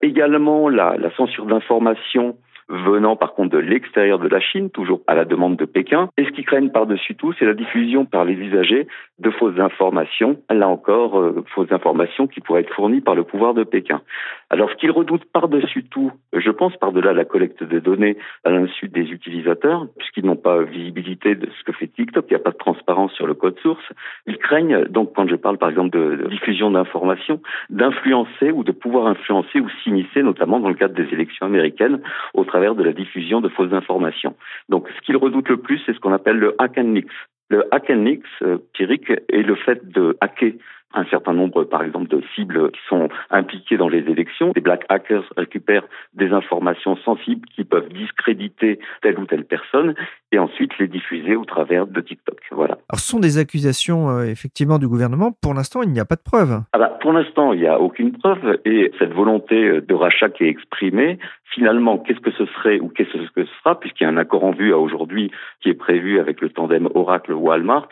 Également 0.01 0.70
la, 0.70 0.98
censure 1.17 1.46
d'informations 1.46 2.38
venant 2.72 3.16
par 3.16 3.34
contre 3.34 3.51
de 3.51 3.58
l'extérieur 3.58 4.20
de 4.20 4.28
la 4.28 4.40
Chine, 4.40 4.70
toujours 4.70 5.01
à 5.08 5.16
la 5.16 5.25
demande 5.25 5.58
de 5.58 5.66
Pékin. 5.66 6.10
Et 6.18 6.25
ce 6.25 6.32
qui 6.32 6.44
craignent 6.44 6.72
par-dessus 6.72 7.16
tout, 7.16 7.34
c'est 7.38 7.46
la 7.46 7.54
diffusion 7.54 8.06
par 8.06 8.25
les 8.25 8.34
usagers 8.34 8.88
de 9.20 9.30
fausses 9.30 9.60
informations, 9.60 10.42
là 10.50 10.68
encore, 10.68 11.20
euh, 11.20 11.44
fausses 11.54 11.72
informations 11.72 12.28
qui 12.28 12.40
pourraient 12.40 12.62
être 12.62 12.74
fournies 12.74 13.01
par 13.01 13.16
le 13.16 13.24
pouvoir 13.24 13.54
de 13.54 13.63
Pékin. 13.63 14.01
Alors 14.50 14.70
ce 14.72 14.75
qu'ils 14.75 14.92
redoutent 14.92 15.25
par-dessus 15.32 15.84
tout, 15.84 16.12
je 16.34 16.50
pense 16.50 16.75
par-delà 16.78 17.13
la 17.13 17.25
collecte 17.25 17.63
de 17.63 17.80
données 17.80 18.18
à 18.44 18.51
l'insu 18.51 18.88
des 18.88 19.12
utilisateurs, 19.12 19.88
puisqu'ils 19.98 20.25
n'ont 20.25 20.36
pas 20.36 20.62
visibilité 20.63 21.36
de 21.36 21.50
ce 21.58 21.63
que 21.63 21.72
fait 21.72 21.88
TikTok, 21.88 22.25
il 22.30 22.34
n'y 22.34 22.40
a 22.40 22.44
pas 22.44 22.51
de 22.51 22.58
transparence 22.58 23.12
sur 23.13 23.28
le 23.28 23.34
code 23.34 23.60
source, 23.60 23.84
ils 24.28 24.38
craignent, 24.38 24.86
donc 24.86 25.13
quand 25.16 25.28
je 25.28 25.36
parle 25.36 25.58
par 25.58 25.70
exemple 25.70 25.92
de, 25.92 26.28
diffusion 26.30 26.72
d'informations, 26.72 27.42
d'influencer 27.70 28.51
ou 28.51 28.63
de 28.63 28.72
pouvoir 28.72 29.08
influencer 29.08 29.60
ou 29.60 29.70
s'immiscer, 29.84 30.24
notamment 30.24 30.60
dans 30.60 30.70
le 30.70 30.75
cadre 30.75 30.96
des 30.96 31.13
élections 31.13 31.46
américaines, 31.46 32.01
au 32.34 32.44
travers 32.44 32.61
de 32.62 32.84
la 32.84 32.94
diffusion 32.94 33.41
de 33.41 33.50
fausses 33.50 33.74
informations. 33.74 34.36
Donc, 34.70 34.88
ce 34.96 35.01
qu'ils 35.01 35.18
redoutent 35.18 35.50
le 35.50 35.58
plus, 35.58 35.82
c'est 35.86 35.94
ce 35.94 36.00
qu'on 36.00 36.13
appelle 36.13 36.38
le 36.38 36.56
hack 36.60 36.77
and 36.77 36.86
mix. 36.86 37.13
Le 37.50 37.65
hack 37.74 37.89
and 37.89 37.98
mix, 37.98 38.27
euh, 38.44 38.58
est 38.80 39.41
le 39.44 39.56
fait 39.56 39.86
de 39.91 40.18
hacker 40.22 40.53
un 40.94 41.06
certain 41.06 41.34
nombre, 41.34 41.63
par 41.63 41.84
exemple, 41.84 42.08
de 42.08 42.22
cibles 42.36 42.72
qui 42.72 42.80
sont 42.88 43.10
impliquées 43.30 43.77
dans 43.77 43.88
les 43.88 44.00
élections. 44.10 44.51
Les 44.56 44.62
black 44.62 44.86
hackers 44.89 45.24
récupèrent 45.38 45.88
des 46.13 46.32
informations 46.32 46.98
sensibles 46.98 47.48
qui 47.56 47.63
peuvent 47.63 47.89
discréditer 47.89 48.80
telle 49.01 49.20
ou 49.20 49.25
telle 49.25 49.46
personne 49.46 49.96
et 50.32 50.39
ensuite 50.39 50.77
les 50.80 50.88
diffuser 50.88 51.36
au 51.36 51.46
travers 51.46 51.88
de 51.88 52.01
TikTok. 52.01 52.39
Voilà. 52.51 52.77
Alors, 52.89 53.00
ce 53.00 53.08
sont 53.08 53.20
des 53.20 53.38
accusations 53.38 54.10
euh, 54.10 54.24
effectivement 54.25 54.80
du 54.80 54.88
gouvernement. 54.88 55.32
Pour 55.41 55.53
l'instant, 55.53 55.82
il 55.82 55.91
n'y 55.91 56.00
a 56.00 56.06
pas 56.06 56.15
de 56.15 56.24
preuve. 56.24 56.62
Ah 56.74 56.77
bah, 56.77 56.98
pour 57.01 57.13
l'instant, 57.13 57.53
il 57.53 57.62
n'y 57.62 57.68
a 57.68 57.80
aucune 57.80 58.12
preuve 58.12 58.60
et 58.65 58.91
cette 59.00 59.13
volonté 59.13 59.82
de 59.82 59.94
rachat 59.94 60.30
qui 60.30 60.44
est 60.44 60.50
exprimée, 60.50 61.20
finalement, 61.53 61.98
qu'est-ce 61.98 62.20
que 62.20 62.31
ce 62.31 62.46
serait 62.46 62.79
ou 62.79 62.88
qu'est-ce 62.89 63.12
que 63.31 63.46
ce 63.46 63.51
sera, 63.60 63.79
puisqu'il 63.79 64.05
y 64.05 64.08
a 64.08 64.10
un 64.10 64.17
accord 64.17 64.43
en 64.43 64.51
vue 64.51 64.74
à 64.74 64.77
aujourd'hui 64.77 65.31
qui 65.62 65.70
est 65.70 65.74
prévu 65.74 66.20
avec 66.20 66.41
le 66.41 66.50
tandem 66.50 66.89
Oracle-Walmart, 66.96 67.89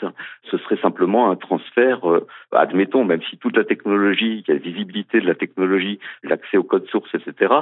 ce 0.50 0.58
serait 0.58 0.78
simplement 0.78 1.30
un 1.30 1.36
transfert, 1.36 2.10
euh, 2.10 2.26
admettons, 2.52 3.04
même 3.04 3.22
si 3.30 3.38
toute 3.38 3.58
la 3.58 3.66
technologie, 3.66 4.44
il 4.44 4.48
y 4.48 4.52
a 4.52 4.54
la 4.54 4.60
visibilité 4.60 5.20
de 5.20 5.28
la 5.28 5.36
technologie, 5.36 6.00
l'accès 6.24 6.58
au 6.58 6.64
code 6.64 6.88
source, 6.88 7.14
etc., 7.14 7.54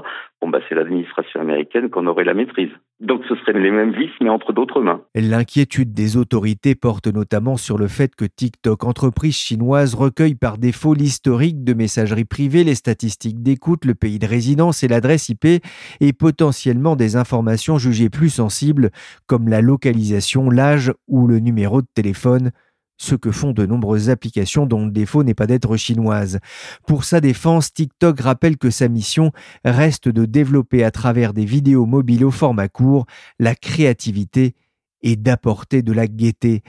c'est 0.68 0.76
l'administration 0.76 1.42
américaine 1.42 1.90
qu'on 1.90 2.08
aurait 2.08 2.24
la 2.24 2.34
maîtrise. 2.34 2.70
Donc 3.00 3.22
ce 3.30 3.36
seraient 3.36 3.60
les 3.60 3.72
mêmes 3.72 3.94
vices, 3.94 4.16
mais 4.22 4.30
entre 4.30 4.54
d'autres 4.54 4.82
mains. 4.82 5.02
L'inquiétude 5.14 5.94
des 5.94 6.18
autorités 6.18 6.74
porte 6.74 7.08
notamment 7.08 7.56
sur 7.58 7.78
le 7.78 7.88
fait 7.88 8.16
que 8.16 8.26
TikTok, 8.26 8.84
entreprise 8.84 9.36
chinoise, 9.36 9.94
recueille 9.94 10.36
par 10.36 10.58
défaut 10.58 10.94
l'historique 10.94 11.64
de 11.64 11.74
messagerie 11.74 12.26
privée, 12.26 12.64
les 12.64 12.76
statistiques 12.76 13.44
d'écoute, 13.44 13.86
le 13.86 13.94
pays 13.94 14.20
de 14.20 14.26
résidence 14.26 14.84
et 14.84 14.88
l'adresse 14.88 15.30
IP, 15.30 15.46
et 16.00 16.14
potentiellement 16.14 16.96
des 16.96 17.16
informations 17.16 17.78
jugées 17.78 18.10
plus 18.10 18.30
sensibles, 18.30 18.90
comme 19.28 19.48
la 19.48 19.62
localisation, 19.62 20.50
l'âge 20.50 20.92
ou 21.08 21.28
le 21.28 21.40
numéro 21.40 21.82
de 21.82 21.88
téléphone 21.94 22.52
ce 22.98 23.16
que 23.16 23.32
font 23.32 23.52
de 23.52 23.66
nombreuses 23.66 24.10
applications 24.10 24.66
dont 24.66 24.86
le 24.86 24.92
défaut 24.92 25.24
n'est 25.24 25.34
pas 25.34 25.48
d'être 25.48 25.78
chinoise. 25.78 26.40
Pour 26.88 27.04
sa 27.04 27.22
défense, 27.22 27.74
TikTok 27.74 28.20
rappelle 28.20 28.58
que 28.58 28.70
sa 28.70 28.88
mission 28.88 29.32
reste 29.64 30.10
de 30.10 30.26
développer 30.26 30.84
à 30.84 30.92
travers 30.92 31.34
des 31.34 31.46
vidéos 31.46 31.86
mobiles 31.86 32.26
au 32.26 32.32
format 32.32 32.68
court 32.68 33.06
la 33.40 33.56
créativité 33.56 34.56
et 35.04 35.16
d'apporter 35.16 35.82
de 35.82 35.94
la 35.94 36.08
gaieté. 36.08 36.62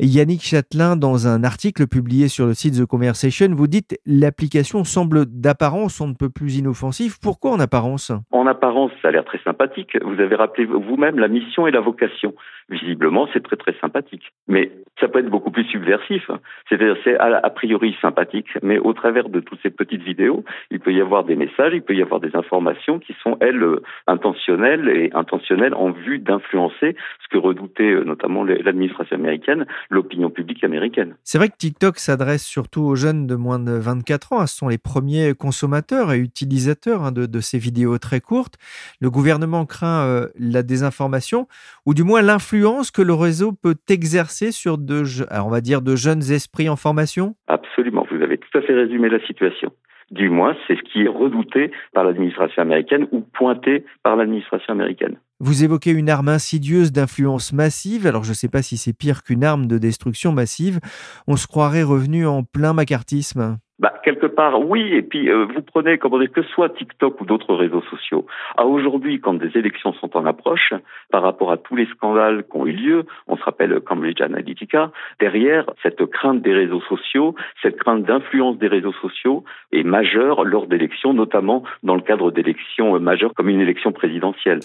Yannick 0.00 0.42
Châtelain, 0.42 0.96
dans 0.96 1.28
un 1.28 1.44
article 1.44 1.86
publié 1.86 2.28
sur 2.28 2.46
le 2.46 2.54
site 2.54 2.80
The 2.80 2.86
Conversation, 2.86 3.48
vous 3.54 3.66
dites 3.66 3.98
l'application 4.06 4.84
semble 4.84 5.26
d'apparence 5.26 6.00
on 6.00 6.08
ne 6.08 6.14
peut 6.14 6.30
plus 6.30 6.56
inoffensive. 6.56 7.18
Pourquoi 7.20 7.52
en 7.52 7.60
apparence? 7.60 8.12
En 8.30 8.46
apparence, 8.46 8.90
ça 9.02 9.08
a 9.08 9.10
l'air 9.10 9.24
très 9.24 9.40
sympathique. 9.44 9.96
Vous 10.02 10.20
avez 10.20 10.34
rappelé 10.34 10.66
vous-même 10.66 11.18
la 11.18 11.28
mission 11.28 11.66
et 11.66 11.70
la 11.70 11.80
vocation. 11.80 12.34
Visiblement, 12.68 13.28
c'est 13.32 13.42
très 13.42 13.56
très 13.56 13.74
sympathique. 13.80 14.32
Mais 14.48 14.70
ça 15.00 15.08
peut 15.08 15.18
être 15.18 15.28
beaucoup 15.28 15.50
plus 15.50 15.64
subversif. 15.64 16.30
C'est-à-dire, 16.68 16.96
c'est 17.04 17.18
a 17.18 17.50
priori 17.50 17.96
sympathique, 18.00 18.48
mais 18.62 18.78
au 18.78 18.92
travers 18.92 19.28
de 19.28 19.40
toutes 19.40 19.60
ces 19.62 19.70
petites 19.70 20.02
vidéos, 20.02 20.44
il 20.70 20.80
peut 20.80 20.92
y 20.92 21.00
avoir 21.00 21.24
des 21.24 21.36
messages, 21.36 21.72
il 21.74 21.82
peut 21.82 21.94
y 21.94 22.02
avoir 22.02 22.20
des 22.20 22.34
informations 22.34 22.98
qui 22.98 23.14
sont, 23.22 23.36
elles, 23.40 23.64
intentionnelles 24.06 24.88
et 24.88 25.10
intentionnelles 25.14 25.74
en 25.74 25.90
vue 25.90 26.18
d'influencer 26.18 26.96
ce 27.22 27.28
que 27.30 27.38
redoutait 27.38 27.90
euh, 27.90 28.04
notamment 28.04 28.44
l'administration 28.44 29.16
américaine, 29.16 29.66
l'opinion 29.90 30.30
publique 30.30 30.64
américaine. 30.64 31.16
C'est 31.22 31.38
vrai 31.38 31.48
que 31.48 31.56
TikTok 31.56 31.98
s'adresse 31.98 32.44
surtout 32.44 32.82
aux 32.82 32.96
jeunes 32.96 33.26
de 33.26 33.34
moins 33.34 33.58
de 33.58 33.72
24 33.72 34.32
ans. 34.32 34.46
Ce 34.46 34.56
sont 34.56 34.68
les 34.68 34.78
premiers 34.78 35.34
consommateurs 35.34 36.12
et 36.12 36.18
utilisateurs 36.18 37.02
hein, 37.02 37.12
de, 37.12 37.40
ces 37.40 37.58
vidéos 37.58 37.98
très 37.98 38.20
courtes. 38.20 38.54
Le 39.00 39.10
gouvernement 39.10 39.66
craint 39.66 40.06
euh, 40.06 40.28
la 40.38 40.62
désinformation, 40.62 41.46
ou 41.86 41.94
du 41.94 42.04
moins 42.04 42.22
l'influence 42.54 42.92
que 42.92 43.02
le 43.02 43.14
réseau 43.14 43.52
peut 43.52 43.74
exercer 43.88 44.52
sur 44.52 44.78
de, 44.78 45.02
on 45.44 45.50
va 45.50 45.60
dire, 45.60 45.82
de 45.82 45.96
jeunes 45.96 46.22
esprits 46.30 46.68
en 46.68 46.76
formation? 46.76 47.34
Absolument, 47.48 48.06
vous 48.10 48.22
avez 48.22 48.38
tout 48.38 48.58
à 48.58 48.62
fait 48.62 48.74
résumé 48.74 49.08
la 49.08 49.18
situation. 49.26 49.72
Du 50.12 50.28
moins, 50.28 50.54
c'est 50.66 50.76
ce 50.76 50.82
qui 50.82 51.02
est 51.02 51.08
redouté 51.08 51.72
par 51.92 52.04
l'administration 52.04 52.62
américaine 52.62 53.08
ou 53.10 53.20
pointé 53.20 53.84
par 54.04 54.14
l'administration 54.14 54.72
américaine. 54.72 55.16
Vous 55.40 55.64
évoquez 55.64 55.90
une 55.90 56.10
arme 56.10 56.28
insidieuse 56.28 56.92
d'influence 56.92 57.52
massive, 57.52 58.06
alors 58.06 58.22
je 58.22 58.30
ne 58.30 58.34
sais 58.34 58.48
pas 58.48 58.62
si 58.62 58.76
c'est 58.76 58.96
pire 58.96 59.24
qu'une 59.24 59.42
arme 59.42 59.66
de 59.66 59.78
destruction 59.78 60.30
massive. 60.30 60.78
On 61.26 61.36
se 61.36 61.48
croirait 61.48 61.82
revenu 61.82 62.24
en 62.24 62.44
plein 62.44 62.72
macartisme. 62.72 63.58
bah, 63.80 63.92
quelque 64.04 64.26
part, 64.26 64.60
oui. 64.60 64.94
Et 64.94 65.02
puis, 65.02 65.28
euh, 65.28 65.46
vous 65.46 65.60
prenez, 65.60 65.98
comment 65.98 66.24
que 66.24 66.42
ce 66.42 66.48
soit 66.50 66.70
TikTok 66.70 67.20
ou 67.20 67.24
d'autres 67.24 67.54
réseaux 67.54 67.82
sociaux. 67.90 68.26
À 68.56 68.64
aujourd'hui, 68.64 69.20
quand 69.20 69.34
des 69.34 69.58
élections 69.58 69.92
sont 69.94 70.16
en 70.16 70.24
approche, 70.24 70.72
par 71.10 71.22
rapport 71.22 71.50
à 71.50 71.56
tous 71.56 71.74
les 71.74 71.86
scandales 71.86 72.44
qui 72.44 72.56
ont 72.56 72.66
eu 72.66 72.72
lieu, 72.72 73.04
on 73.26 73.36
se 73.36 73.42
rappelle 73.42 73.80
Cambridge 73.80 74.20
Analytica, 74.20 74.92
derrière, 75.18 75.68
cette 75.82 76.06
crainte 76.06 76.42
des 76.42 76.54
réseaux 76.54 76.82
sociaux, 76.82 77.34
cette 77.60 77.76
crainte 77.76 78.04
d'influence 78.04 78.56
des 78.58 78.68
réseaux 78.68 78.94
sociaux 79.02 79.42
est 79.72 79.82
majeure 79.82 80.44
lors 80.44 80.68
d'élections, 80.68 81.12
notamment 81.12 81.64
dans 81.82 81.96
le 81.96 82.02
cadre 82.02 82.30
d'élections 82.30 83.00
majeures 83.00 83.34
comme 83.34 83.48
une 83.48 83.60
élection 83.60 83.90
présidentielle. 83.90 84.60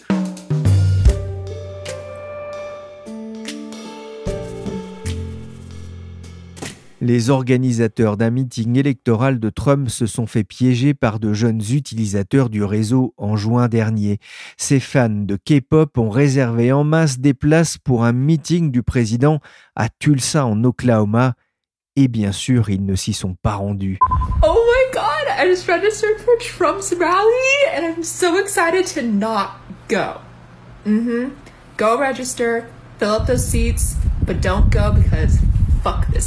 Les 7.01 7.29
organisateurs 7.29 8.17
d'un 8.17 8.29
meeting 8.29 8.77
électoral 8.77 9.39
de 9.39 9.49
Trump 9.49 9.89
se 9.89 10.05
sont 10.05 10.27
fait 10.27 10.43
piéger 10.43 10.93
par 10.93 11.19
de 11.19 11.31
jeunes 11.31 11.61
utilisateurs 11.71 12.49
du 12.49 12.61
réseau 12.61 13.13
en 13.15 13.37
juin 13.37 13.69
dernier. 13.69 14.19
Ces 14.57 14.81
fans 14.81 15.07
de 15.09 15.37
K-pop 15.37 15.97
ont 15.97 16.09
réservé 16.09 16.73
en 16.73 16.83
masse 16.83 17.19
des 17.19 17.33
places 17.33 17.77
pour 17.77 18.03
un 18.03 18.11
meeting 18.11 18.69
du 18.69 18.83
président 18.83 19.39
à 19.77 19.87
Tulsa 19.87 20.45
en 20.45 20.61
Oklahoma 20.65 21.35
et 21.95 22.09
bien 22.09 22.33
sûr, 22.33 22.69
ils 22.69 22.85
ne 22.85 22.95
s'y 22.95 23.13
sont 23.13 23.35
pas 23.41 23.55
rendus. 23.55 23.97
Oh 24.43 24.57
my 24.65 24.93
god, 24.93 25.27
I 25.37 25.49
just 25.49 25.67
registered 25.69 26.19
for 26.19 26.37
Trump's 26.39 26.93
rally 26.93 27.75
and 27.75 27.85
I'm 27.85 28.03
so 28.03 28.37
excited 28.37 28.85
to 28.95 29.01
not 29.01 29.51
go. 29.89 30.19
Mhm. 30.85 31.31
Go 31.77 31.97
register, 31.97 32.65
fill 32.99 33.11
up 33.11 33.25
those 33.25 33.45
seats, 33.45 33.95
but 34.25 34.41
don't 34.41 34.69
go 34.69 34.91
because 34.91 35.39
fuck 35.81 36.05
this. 36.11 36.18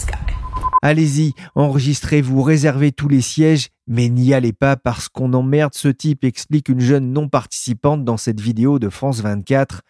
Allez-y, 0.85 1.33
enregistrez-vous, 1.55 2.43
réservez 2.43 2.91
tous 2.91 3.07
les 3.07 3.21
sièges, 3.21 3.69
mais 3.87 4.09
n'y 4.09 4.35
allez 4.35 4.53
pas 4.53 4.77
parce 4.77 5.09
qu'on 5.09 5.33
emmerde 5.33 5.75
ce 5.75 5.87
type, 5.87 6.25
explique 6.25 6.69
une 6.69 6.81
jeune 6.81 7.13
non 7.13 7.29
participante 7.29 8.05
dans 8.05 8.17
cette 8.17 8.41
vidéo 8.41 8.81
de 8.81 8.89
France 8.89 9.21
24. 9.21 9.83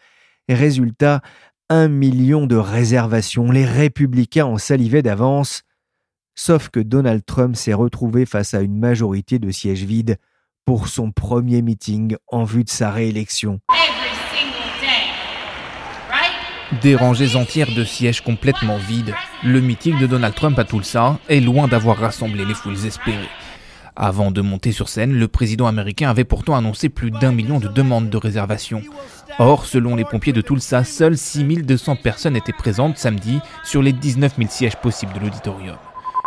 résultat, 0.51 1.23
un 1.71 1.89
million 1.89 2.47
de 2.47 2.57
réservations. 2.57 3.51
Les 3.51 3.65
républicains 3.65 4.45
ont 4.45 4.59
salivé 4.59 5.01
d'avance. 5.01 5.63
Sauf 6.35 6.69
que 6.69 6.81
Donald 6.81 7.25
Trump 7.25 7.57
s'est 7.57 7.73
retrouvé 7.73 8.27
face 8.27 8.53
à 8.53 8.61
une 8.61 8.79
majorité 8.79 9.39
de 9.39 9.51
sièges 9.51 9.85
vides 9.85 10.19
pour 10.67 10.89
son 10.89 11.11
premier 11.11 11.63
meeting 11.63 12.17
en 12.29 12.45
vue 12.45 12.65
de 12.65 12.71
sa 12.71 12.91
réélection. 12.91 13.61
Des 16.81 16.97
rangées 16.97 17.37
entières 17.37 17.75
de 17.75 17.85
sièges 17.85 18.23
complètement 18.23 18.79
vides. 18.79 19.15
Le 19.45 19.61
meeting 19.61 19.99
de 19.99 20.07
Donald 20.07 20.35
Trump 20.35 20.59
à 20.59 20.65
Tulsa 20.65 21.19
est 21.29 21.41
loin 21.41 21.69
d'avoir 21.69 21.99
rassemblé 21.99 22.47
les 22.47 22.55
foules 22.55 22.87
espérées. 22.87 23.29
Avant 23.95 24.31
de 24.31 24.41
monter 24.41 24.73
sur 24.73 24.89
scène, 24.89 25.13
le 25.13 25.29
président 25.29 25.67
américain 25.67 26.09
avait 26.09 26.25
pourtant 26.25 26.57
annoncé 26.57 26.89
plus 26.89 27.11
d'un 27.11 27.31
million 27.31 27.61
de 27.61 27.69
demandes 27.69 28.09
de 28.09 28.17
réservation. 28.17 28.83
Or, 29.39 29.67
selon 29.67 29.97
les 29.97 30.07
pompiers 30.07 30.33
de 30.33 30.41
Tulsa, 30.41 30.83
seules 30.83 31.19
6200 31.19 31.97
personnes 31.97 32.37
étaient 32.37 32.53
présentes 32.53 32.97
samedi 32.97 33.41
sur 33.65 33.83
les 33.83 33.93
19 33.93 34.37
000 34.39 34.49
sièges 34.49 34.77
possibles 34.77 35.13
de 35.13 35.21
l'auditorium. 35.21 35.77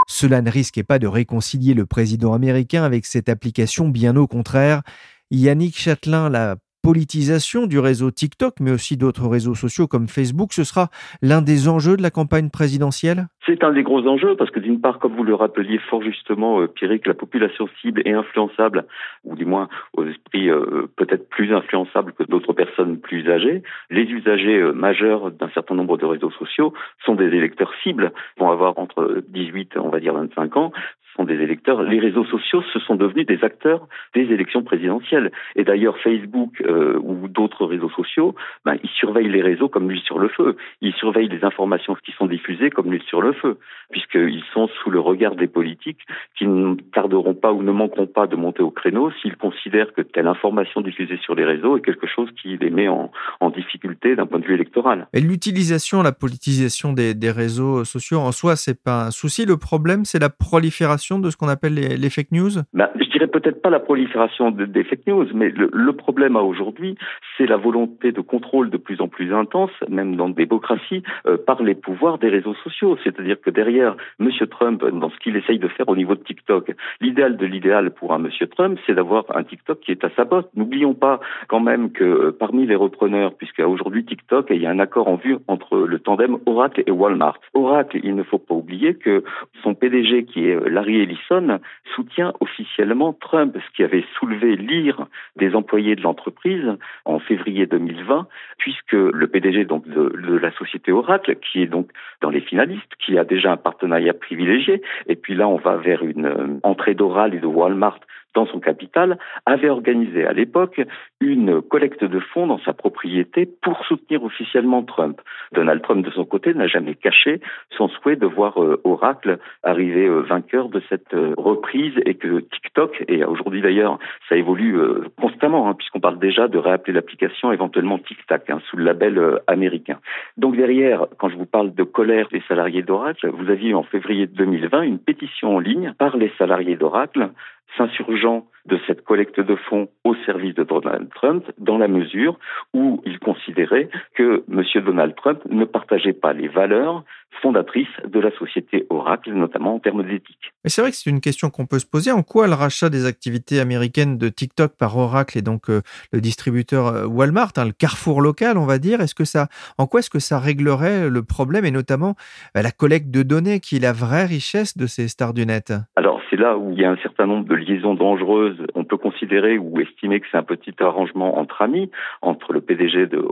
Cela 0.08 0.44
ne 0.44 0.52
risquait 0.52 0.84
pas 0.84 1.00
de 1.00 1.08
réconcilier 1.08 1.74
le 1.74 1.88
président 1.88 2.34
américain 2.34 2.84
avec 2.84 3.08
cette 3.08 3.30
application, 3.30 3.90
bien 3.90 4.16
au 4.16 4.28
contraire. 4.28 4.84
Yannick 5.32 5.76
Châtelain, 5.76 6.30
la 6.30 6.56
politisation 6.86 7.66
du 7.66 7.80
réseau 7.80 8.12
TikTok, 8.12 8.60
mais 8.60 8.70
aussi 8.70 8.96
d'autres 8.96 9.28
réseaux 9.28 9.56
sociaux 9.56 9.88
comme 9.88 10.08
Facebook, 10.08 10.54
ce 10.54 10.64
sera 10.64 10.92
l'un 11.24 11.42
des 11.42 11.68
enjeux 11.68 11.98
de 11.98 12.04
la 12.04 12.12
campagne 12.12 12.52
présidentielle? 12.52 13.28
C'est 13.46 13.64
un 13.64 13.72
des 13.72 13.84
gros 13.84 14.08
enjeux 14.08 14.36
parce 14.36 14.50
que 14.50 14.60
d'une 14.60 14.82
part, 14.82 14.98
comme 14.98 15.14
vous 15.14 15.24
le 15.24 15.36
rappeliez 15.36 15.78
fort 15.78 16.02
justement, 16.02 16.62
euh, 16.62 16.68
Pierrick, 16.68 17.06
la 17.06 17.14
population 17.14 17.70
cible 17.80 18.02
est 18.04 18.14
influençable, 18.14 18.86
ou 19.24 19.36
du 19.36 19.46
moins 19.46 19.70
aux 19.94 20.04
esprits 20.06 20.50
euh, 20.50 20.88
peut-être 20.96 21.30
plus 21.30 21.54
influençables 21.54 22.14
que 22.14 22.24
d'autres 22.24 22.54
personnes 22.54 23.00
plus 23.00 23.30
âgées. 23.30 23.62
Les 23.92 24.04
usagers 24.04 24.58
euh, 24.58 24.74
majeurs 24.74 25.30
d'un 25.30 25.50
certain 25.50 25.76
nombre 25.76 25.98
de 25.98 26.06
réseaux 26.06 26.32
sociaux 26.32 26.74
sont 27.06 27.14
des 27.14 27.26
électeurs 27.26 27.72
cibles, 27.84 28.14
vont 28.38 28.50
avoir 28.50 28.80
entre 28.80 29.24
18, 29.30 29.78
on 29.78 29.90
va 29.90 30.00
dire 30.00 30.16
25 30.16 30.58
ans, 30.58 30.72
sont 31.16 31.24
des 31.24 31.36
électeurs. 31.36 31.82
Les 31.84 32.00
réseaux 32.00 32.26
sociaux, 32.26 32.62
ce 32.74 32.80
sont 32.80 32.96
devenus 32.96 33.26
des 33.26 33.42
acteurs 33.42 33.88
des 34.14 34.24
élections 34.34 34.64
présidentielles. 34.64 35.32
Et 35.56 35.64
d'ailleurs, 35.64 35.98
Facebook 36.00 36.62
ou 36.68 37.30
d'autres 37.30 37.66
réseaux 37.66 37.90
sociaux, 37.92 38.36
ben, 38.66 38.76
ils 38.84 38.90
surveillent 38.90 39.30
les 39.30 39.42
réseaux 39.42 39.70
comme 39.70 39.90
l'huile 39.90 40.02
sur 40.02 40.20
le 40.20 40.28
feu. 40.28 40.58
Ils 40.82 40.94
surveillent 40.94 41.30
les 41.30 41.46
informations 41.46 41.96
qui 42.04 42.12
sont 42.12 42.26
diffusées 42.26 42.70
comme 42.70 42.92
l'huile 42.92 43.04
sur 43.04 43.22
le 43.22 43.32
feu, 43.36 43.60
puisqu'ils 43.92 44.44
sont 44.54 44.68
sous 44.82 44.90
le 44.90 45.00
regard 45.00 45.36
des 45.36 45.48
politiques 45.48 46.02
qui 46.38 46.48
ne 46.48 46.76
tarderont 46.94 47.36
pas 47.36 47.54
ou 47.54 47.64
ne 47.64 47.72
manqueront 47.72 48.08
pas 48.08 48.28
de 48.28 48.36
monter 48.36 48.64
au 48.64 48.72
créneau 48.72 49.12
s'ils 49.22 49.38
considèrent 49.38 49.94
que 49.94 50.02
telle 50.02 50.28
information 50.28 50.82
diffusée 50.82 51.20
sur 51.22 51.36
les 51.36 51.46
réseaux 51.46 51.78
est 51.78 51.82
quelque 51.82 52.08
chose 52.08 52.30
qui 52.42 52.58
les 52.58 52.70
met 52.70 52.88
en, 52.88 53.12
en 53.40 53.50
difficulté 53.50 54.16
d'un 54.16 54.26
point 54.26 54.40
de 54.40 54.46
vue 54.46 54.56
électoral. 54.56 55.08
Et 55.14 55.22
l'utilisation, 55.22 56.02
la 56.02 56.12
politisation 56.12 56.94
des, 56.94 57.14
des 57.14 57.32
réseaux 57.32 57.84
sociaux 57.84 58.20
en 58.20 58.32
soi, 58.32 58.56
c'est 58.56 58.82
pas 58.82 59.06
un 59.08 59.12
souci. 59.12 59.46
Le 59.46 59.58
problème, 59.58 60.06
c'est 60.06 60.20
la 60.20 60.30
prolifération 60.30 61.20
de 61.20 61.30
ce 61.30 61.38
qu'on 61.38 61.48
appelle 61.48 61.76
les, 61.76 62.10
fake 62.10 62.32
news? 62.32 62.52
Je 62.52 63.05
dirais 63.16 63.28
peut-être 63.28 63.62
pas 63.62 63.70
la 63.70 63.80
prolifération 63.80 64.52
des 64.52 64.84
fake 64.84 65.08
news, 65.08 65.28
mais 65.34 65.50
le, 65.50 65.94
problème 65.94 66.36
à 66.36 66.42
aujourd'hui, 66.42 66.98
c'est 67.38 67.48
la 67.48 67.56
volonté 67.56 68.12
de 68.12 68.20
contrôle 68.20 68.70
de 68.70 68.78
plus 68.78 69.00
en 69.00 69.08
plus 69.08 69.34
intense, 69.34 69.72
même 69.90 70.18
dans 70.18 70.30
des 70.30 70.46
démocraties, 70.46 71.04
euh, 71.26 71.38
par 71.38 71.64
les 71.64 71.76
pouvoirs 71.76 72.18
des 72.18 72.28
réseaux 72.28 72.54
sociaux. 72.56 72.98
C'est-à-dire 73.04 73.40
que 73.40 73.50
derrière 73.50 73.96
M. 74.20 74.30
Trump, 74.50 74.84
dans 74.84 75.10
ce 75.10 75.18
qu'il 75.18 75.38
essaye 75.38 75.60
de 75.60 75.70
faire 75.70 75.88
au 75.88 75.96
niveau 75.96 76.16
de 76.16 76.24
TikTok, 76.24 76.74
l'idéal 77.00 77.38
de 77.38 77.46
l'idéal 77.46 77.92
pour 77.92 78.14
un 78.14 78.24
M. 78.24 78.30
Trump, 78.56 78.78
c'est 78.86 78.94
d'avoir 78.94 79.24
un 79.34 79.44
TikTok 79.44 79.80
qui 79.80 79.92
est 79.92 80.04
à 80.04 80.10
sa 80.18 80.26
botte. 80.26 80.50
N'oublions 80.56 80.94
pas 80.94 81.22
quand 81.48 81.62
même 81.62 81.92
que 81.92 82.04
euh, 82.04 82.36
parmi 82.38 82.66
les 82.66 82.76
repreneurs, 82.76 83.34
puisqu'à 83.36 83.68
aujourd'hui 83.68 84.04
TikTok, 84.04 84.48
il 84.50 84.62
y 84.62 84.66
a 84.66 84.70
un 84.70 84.80
accord 84.80 85.08
en 85.08 85.16
vue 85.16 85.38
entre 85.48 85.78
le 85.78 86.00
tandem 86.00 86.38
Oracle 86.46 86.84
et 86.86 86.92
Walmart. 86.92 87.40
Oracle, 87.54 88.00
il 88.04 88.16
ne 88.16 88.24
faut 88.24 88.40
pas 88.40 88.56
oublier 88.56 88.96
que 88.96 89.24
son 89.64 89.74
PDG, 89.74 90.26
qui 90.26 90.50
est 90.50 90.70
Larry 90.70 91.02
Ellison 91.02 91.60
soutient 91.96 92.34
officiellement 92.42 93.05
Trump, 93.14 93.56
ce 93.56 93.76
qui 93.76 93.84
avait 93.84 94.06
soulevé 94.18 94.56
l'ire 94.56 95.08
des 95.36 95.56
employés 95.56 95.96
de 95.96 96.02
l'entreprise 96.02 96.78
en 97.06 97.20
février 97.20 97.66
2020, 97.66 98.28
puisque 98.58 98.94
le 98.94 99.28
PDG 99.28 99.66
donc 99.66 99.88
de, 99.88 100.12
la 100.38 100.52
société 100.52 100.92
Oracle, 100.92 101.36
qui 101.38 101.62
est 101.62 101.68
donc 101.68 101.90
dans 102.22 102.30
les 102.30 102.42
finalistes, 102.42 102.94
qui 103.00 103.18
a 103.18 103.24
déjà 103.24 103.52
un 103.52 103.58
partenariat 103.58 104.14
privilégié, 104.14 104.82
et 105.08 105.16
puis 105.16 105.36
là 105.36 105.48
on 105.48 105.58
va 105.58 105.78
vers 105.78 106.04
une 106.04 106.26
euh, 106.26 106.60
entrée 106.64 106.94
d'Oral 106.94 107.34
et 107.34 107.40
de 107.40 107.48
Walmart 107.48 108.00
dans 108.36 108.46
son 108.46 108.60
capital, 108.60 109.18
avait 109.46 109.70
organisé 109.70 110.26
à 110.26 110.34
l'époque 110.34 110.82
une 111.22 111.62
collecte 111.62 112.04
de 112.04 112.20
fonds 112.20 112.48
dans 112.48 112.60
sa 112.60 112.74
propriété 112.74 113.46
pour 113.46 113.84
soutenir 113.86 114.24
officiellement 114.24 114.84
Trump. 114.84 115.20
Donald 115.54 115.82
Trump, 115.82 116.06
de 116.06 116.12
son 116.12 116.26
côté, 116.26 116.54
n'a 116.54 116.68
jamais 116.68 116.96
caché 116.96 117.42
son 117.72 117.88
souhait 117.90 118.16
de 118.16 118.26
voir 118.26 118.62
euh, 118.62 118.82
Oracle 118.84 119.40
arriver 119.64 120.06
euh, 120.06 120.22
vainqueur 120.22 120.70
de 120.70 120.82
cette 120.90 121.14
euh, 121.14 121.34
reprise 121.38 121.94
et 122.06 122.16
que 122.16 122.40
TikTok, 122.40 123.04
et 123.08 123.24
aujourd'hui 123.24 123.62
d'ailleurs 123.62 124.00
ça 124.30 124.36
évolue 124.36 124.78
constamment, 125.20 125.70
hein, 125.70 125.74
puisqu'on 125.74 126.00
parle 126.00 126.20
déjà 126.20 126.48
de 126.48 126.58
réappeler 126.58 126.94
l'application 126.94 127.52
éventuellement 127.52 127.98
TikTok 128.00 128.50
hein, 128.50 128.60
sous 128.70 128.78
le 128.78 128.84
label 128.84 129.40
américain. 129.48 130.00
Donc 130.38 130.56
derrière, 130.56 131.08
quand 131.18 131.30
je 131.30 131.36
vous 131.36 131.46
parle 131.46 131.74
de 131.74 131.84
colère 131.84 132.28
des 132.32 132.42
salariés 132.48 132.82
d'Oracle, 132.82 133.30
vous 133.30 133.50
aviez 133.50 133.74
en 133.74 133.84
février 133.84 134.28
2020 134.28 134.82
une 134.82 135.00
pétition 135.00 135.56
en 135.56 135.60
ligne 135.60 135.94
par 135.98 136.18
les 136.18 136.32
salariés 136.38 136.76
d'Oracle 136.76 137.30
s'insurgeant 137.78 138.48
de 138.66 138.80
cette 138.88 139.04
collecte 139.04 139.40
de 139.40 139.56
fonds 139.56 139.90
au 140.04 140.16
service 140.26 140.56
de 140.56 140.64
Donald 140.64 141.10
Trump 141.14 141.46
dans 141.60 141.78
la 141.78 141.88
mesure 141.88 142.40
où 142.74 143.02
il 143.06 143.20
considérait 143.20 143.90
que 144.16 144.44
M. 144.52 144.64
Donald 144.84 145.16
Trump 145.16 145.40
ne 145.50 145.66
partageait 145.66 146.14
pas 146.14 146.34
les 146.34 146.48
valeurs 146.48 147.04
fondatrices 147.42 147.88
de 148.06 148.20
la 148.20 148.32
société 148.32 148.86
Oracle, 148.90 149.34
notamment 149.34 149.76
en 149.76 149.80
termes 149.80 150.04
d'éthique. 150.04 150.54
Mais 150.64 150.70
c'est 150.70 150.82
vrai 150.82 150.92
que 150.92 150.98
c'est 150.98 151.10
une 151.10 151.22
question 151.22 151.50
qu'on 151.50 151.66
peut 151.66 151.80
se 151.80 151.86
poser. 151.86 152.12
En 152.12 152.24
quoi 152.24 152.48
le 152.48 152.54
rachat 152.54 152.90
des 152.90 153.06
activités 153.06 153.60
américaines 153.60 154.18
de 154.18 154.30
TikTok 154.30 154.78
par 154.78 154.98
Oracle 154.98 155.38
et 155.38 155.42
donc 155.42 155.70
euh, 155.70 155.82
le 156.12 156.22
distributeur 156.22 156.88
euh, 156.88 157.06
Walmart, 157.06 157.52
hein, 157.58 157.66
le 157.66 157.72
carrefour 157.72 158.22
local, 158.22 158.58
on 158.58 158.66
va 158.66 158.80
dire, 158.80 159.02
est-ce 159.02 159.16
que 159.16 159.26
ça, 159.26 159.48
en 159.78 159.86
quoi 159.86 160.00
est-ce 160.00 160.10
que 160.10 160.20
ça 160.20 160.40
réglerait 160.40 161.10
le 161.10 161.24
problème 161.24 161.66
et 161.66 161.72
notamment 161.72 162.16
euh, 162.56 162.62
la 162.62 162.72
collecte 162.72 163.12
de 163.12 163.22
données 163.22 163.60
qui 163.60 163.76
est 163.76 163.82
la 163.82 163.94
vraie 163.94 164.26
richesse 164.26 164.78
de 164.78 164.88
ces 164.88 165.08
stars 165.08 165.34
du 165.34 165.46
net? 165.46 165.74
Alors 165.96 166.22
c'est 166.30 166.38
là 166.38 166.58
où 166.58 166.72
il 166.72 166.80
y 166.80 166.86
a 166.86 166.92
un 166.92 166.98
certain 166.98 167.28
nombre 167.28 167.46
de 167.48 167.56
liaisons 167.66 167.96
dangereuses. 167.96 168.58
On 168.76 168.84
peut 168.84 168.98
considérer 168.98 169.58
ou 169.58 169.80
estimer 169.80 170.20
que 170.20 170.28
c'est 170.32 170.38
un 170.38 170.44
petit 170.44 170.74
arrangement 170.80 171.38
entre 171.38 171.62
amis, 171.62 171.92
entre 172.22 172.54
le 172.54 172.62
PDG 172.62 173.08
de 173.08 173.26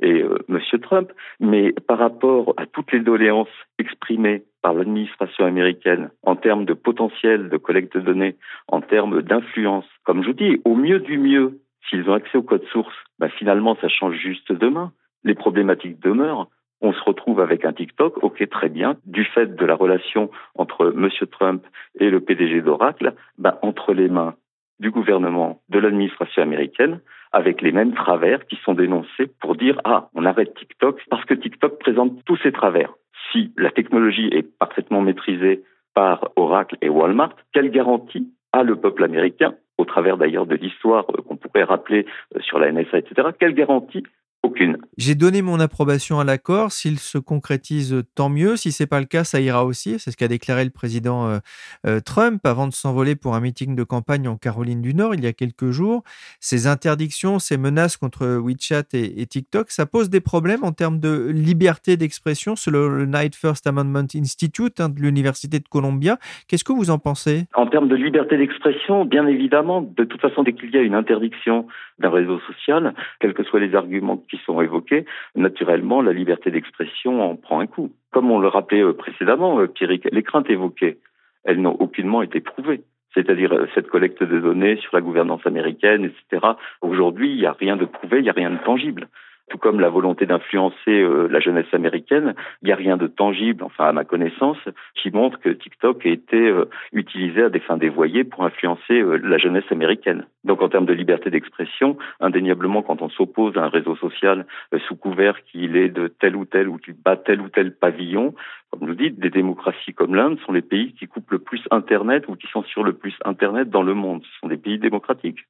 et 0.00 0.22
euh, 0.22 0.38
M. 0.48 0.60
Trump, 0.80 1.12
mais 1.40 1.72
par 1.72 1.98
rapport 1.98 2.54
à 2.56 2.66
toutes 2.66 2.92
les 2.92 3.00
doléances 3.00 3.48
exprimées 3.78 4.42
par 4.62 4.74
l'administration 4.74 5.44
américaine 5.44 6.10
en 6.22 6.36
termes 6.36 6.64
de 6.64 6.74
potentiel 6.74 7.48
de 7.48 7.56
collecte 7.56 7.96
de 7.96 8.00
données, 8.00 8.36
en 8.68 8.80
termes 8.80 9.22
d'influence, 9.22 9.86
comme 10.04 10.22
je 10.22 10.28
vous 10.28 10.34
dis, 10.34 10.60
au 10.64 10.74
mieux 10.74 11.00
du 11.00 11.18
mieux, 11.18 11.60
s'ils 11.88 12.08
ont 12.08 12.14
accès 12.14 12.38
au 12.38 12.42
code 12.42 12.64
source, 12.72 12.94
bah 13.18 13.28
finalement 13.28 13.76
ça 13.80 13.88
change 13.88 14.16
juste 14.16 14.52
demain. 14.52 14.92
Les 15.24 15.34
problématiques 15.34 16.00
demeurent 16.00 16.48
on 16.80 16.92
se 16.92 17.02
retrouve 17.02 17.40
avec 17.40 17.64
un 17.64 17.72
TikTok, 17.72 18.22
ok, 18.22 18.48
très 18.48 18.68
bien, 18.68 18.96
du 19.04 19.24
fait 19.24 19.56
de 19.56 19.64
la 19.64 19.74
relation 19.74 20.30
entre 20.54 20.92
M. 20.96 21.08
Trump 21.30 21.64
et 21.98 22.10
le 22.10 22.20
PDG 22.20 22.62
d'Oracle, 22.62 23.14
ben, 23.38 23.56
entre 23.62 23.92
les 23.92 24.08
mains 24.08 24.34
du 24.78 24.90
gouvernement, 24.90 25.60
de 25.68 25.78
l'administration 25.78 26.42
américaine, 26.42 27.00
avec 27.32 27.62
les 27.62 27.72
mêmes 27.72 27.94
travers 27.94 28.46
qui 28.46 28.56
sont 28.64 28.74
dénoncés 28.74 29.26
pour 29.40 29.56
dire 29.56 29.80
ah, 29.84 30.08
on 30.14 30.24
arrête 30.24 30.54
TikTok 30.54 31.02
parce 31.10 31.24
que 31.24 31.34
TikTok 31.34 31.78
présente 31.78 32.24
tous 32.24 32.38
ces 32.42 32.52
travers. 32.52 32.94
Si 33.32 33.52
la 33.56 33.70
technologie 33.70 34.28
est 34.32 34.42
parfaitement 34.58 35.02
maîtrisée 35.02 35.64
par 35.94 36.30
Oracle 36.36 36.76
et 36.80 36.88
Walmart, 36.88 37.34
quelle 37.52 37.70
garantie 37.70 38.32
a 38.52 38.62
le 38.62 38.76
peuple 38.76 39.04
américain, 39.04 39.54
au 39.76 39.84
travers 39.84 40.16
d'ailleurs 40.16 40.46
de 40.46 40.54
l'histoire 40.54 41.04
euh, 41.10 41.22
qu'on 41.22 41.36
pourrait 41.36 41.64
rappeler 41.64 42.06
euh, 42.34 42.40
sur 42.40 42.58
la 42.58 42.72
NSA, 42.72 42.98
etc., 42.98 43.28
quelle 43.38 43.54
garantie 43.54 44.04
aucune. 44.48 44.78
J'ai 44.96 45.14
donné 45.14 45.42
mon 45.42 45.60
approbation 45.60 46.18
à 46.18 46.24
l'accord. 46.24 46.72
S'il 46.72 46.98
se 46.98 47.18
concrétise, 47.18 48.02
tant 48.14 48.28
mieux. 48.28 48.56
Si 48.56 48.72
c'est 48.72 48.86
pas 48.86 49.00
le 49.00 49.06
cas, 49.06 49.24
ça 49.24 49.40
ira 49.40 49.64
aussi. 49.64 49.98
C'est 49.98 50.10
ce 50.10 50.16
qu'a 50.16 50.28
déclaré 50.28 50.64
le 50.64 50.70
président 50.70 51.28
euh, 51.28 51.38
euh, 51.86 52.00
Trump 52.00 52.40
avant 52.44 52.66
de 52.66 52.72
s'envoler 52.72 53.14
pour 53.14 53.34
un 53.34 53.40
meeting 53.40 53.76
de 53.76 53.84
campagne 53.84 54.26
en 54.28 54.36
Caroline 54.36 54.82
du 54.82 54.94
Nord 54.94 55.14
il 55.14 55.22
y 55.22 55.26
a 55.26 55.32
quelques 55.32 55.70
jours. 55.70 56.02
Ces 56.40 56.66
interdictions, 56.66 57.38
ces 57.38 57.56
menaces 57.56 57.96
contre 57.96 58.26
WeChat 58.26 58.94
et, 58.94 59.26
TikTok, 59.26 59.70
ça 59.70 59.86
pose 59.86 60.10
des 60.10 60.20
problèmes 60.20 60.64
en 60.64 60.72
termes 60.72 61.00
de 61.00 61.28
liberté 61.28 61.96
d'expression 61.96 62.56
selon 62.56 62.88
le 62.88 63.06
Night 63.06 63.34
First 63.34 63.66
Amendment 63.66 64.06
Institute 64.14 64.80
hein, 64.80 64.88
de 64.88 65.00
l'Université 65.00 65.58
de 65.58 65.68
Columbia. 65.68 66.18
Qu'est-ce 66.48 66.64
que 66.64 66.72
vous 66.72 66.90
en 66.90 66.98
pensez? 66.98 67.46
En 67.54 67.66
termes 67.66 67.88
de 67.88 67.96
liberté 67.96 68.36
d'expression, 68.36 69.04
bien 69.04 69.26
évidemment, 69.26 69.82
de 69.82 70.04
toute 70.04 70.20
façon, 70.20 70.42
dès 70.42 70.54
qu'il 70.54 70.70
y 70.70 70.76
a 70.76 70.82
une 70.82 70.94
interdiction 70.94 71.66
d'un 71.98 72.10
réseau 72.10 72.38
social, 72.40 72.94
quels 73.20 73.34
que 73.34 73.42
soient 73.44 73.60
les 73.60 73.74
arguments 73.74 74.22
qui 74.30 74.37
sont 74.44 74.60
évoqués, 74.60 75.04
naturellement, 75.34 76.02
la 76.02 76.12
liberté 76.12 76.50
d'expression 76.50 77.22
en 77.22 77.36
prend 77.36 77.60
un 77.60 77.66
coup. 77.66 77.92
Comme 78.10 78.30
on 78.30 78.38
le 78.38 78.48
rappelait 78.48 78.82
euh, 78.82 78.92
précédemment, 78.92 79.60
euh, 79.60 79.66
Pierrick, 79.66 80.08
les 80.10 80.22
craintes 80.22 80.50
évoquées, 80.50 80.98
elles 81.44 81.60
n'ont 81.60 81.76
aucunement 81.78 82.22
été 82.22 82.40
prouvées. 82.40 82.82
C'est-à-dire 83.14 83.52
euh, 83.52 83.66
cette 83.74 83.88
collecte 83.88 84.22
de 84.22 84.38
données 84.38 84.76
sur 84.76 84.94
la 84.94 85.00
gouvernance 85.00 85.46
américaine, 85.46 86.04
etc. 86.04 86.52
Aujourd'hui, 86.80 87.30
il 87.30 87.38
n'y 87.38 87.46
a 87.46 87.52
rien 87.52 87.76
de 87.76 87.84
prouvé, 87.84 88.18
il 88.18 88.24
n'y 88.24 88.30
a 88.30 88.34
rien 88.34 88.50
de 88.50 88.58
tangible 88.64 89.08
tout 89.48 89.58
comme 89.58 89.80
la 89.80 89.88
volonté 89.88 90.26
d'influencer 90.26 90.76
euh, 90.90 91.28
la 91.30 91.40
jeunesse 91.40 91.72
américaine, 91.72 92.34
il 92.62 92.66
n'y 92.66 92.72
a 92.72 92.76
rien 92.76 92.96
de 92.96 93.06
tangible, 93.06 93.64
enfin 93.64 93.86
à 93.86 93.92
ma 93.92 94.04
connaissance, 94.04 94.58
qui 94.94 95.10
montre 95.10 95.38
que 95.40 95.50
TikTok 95.50 96.04
a 96.06 96.08
été 96.10 96.36
euh, 96.36 96.66
utilisé 96.92 97.42
à 97.42 97.48
des 97.48 97.60
fins 97.60 97.76
dévoyées 97.76 98.24
pour 98.24 98.44
influencer 98.44 99.00
euh, 99.00 99.16
la 99.16 99.38
jeunesse 99.38 99.70
américaine. 99.70 100.26
Donc 100.44 100.62
en 100.62 100.68
termes 100.68 100.86
de 100.86 100.92
liberté 100.92 101.30
d'expression, 101.30 101.96
indéniablement 102.20 102.82
quand 102.82 103.02
on 103.02 103.08
s'oppose 103.08 103.56
à 103.56 103.64
un 103.64 103.68
réseau 103.68 103.96
social 103.96 104.46
sous 104.86 104.96
couvert 104.96 105.42
qu'il 105.44 105.76
est 105.76 105.88
de 105.88 106.08
tel 106.08 106.36
ou 106.36 106.44
tel 106.44 106.68
ou 106.68 106.78
qu'il 106.78 106.94
bat 106.94 107.16
tel 107.16 107.40
ou 107.40 107.48
tel 107.48 107.72
pavillon, 107.72 108.34
comme 108.70 108.86
vous 108.86 108.94
dites, 108.94 109.18
des 109.18 109.30
démocraties 109.30 109.94
comme 109.94 110.14
l'Inde 110.14 110.38
sont 110.44 110.52
les 110.52 110.62
pays 110.62 110.92
qui 110.94 111.06
coupent 111.06 111.30
le 111.30 111.38
plus 111.38 111.62
Internet 111.70 112.24
ou 112.28 112.36
qui 112.36 112.46
sur 112.66 112.82
le 112.82 112.92
plus 112.92 113.14
Internet 113.24 113.70
dans 113.70 113.82
le 113.82 113.94
monde. 113.94 114.22
Ce 114.24 114.40
sont 114.40 114.48
des 114.48 114.56
pays 114.56 114.78
démocratiques. 114.78 115.40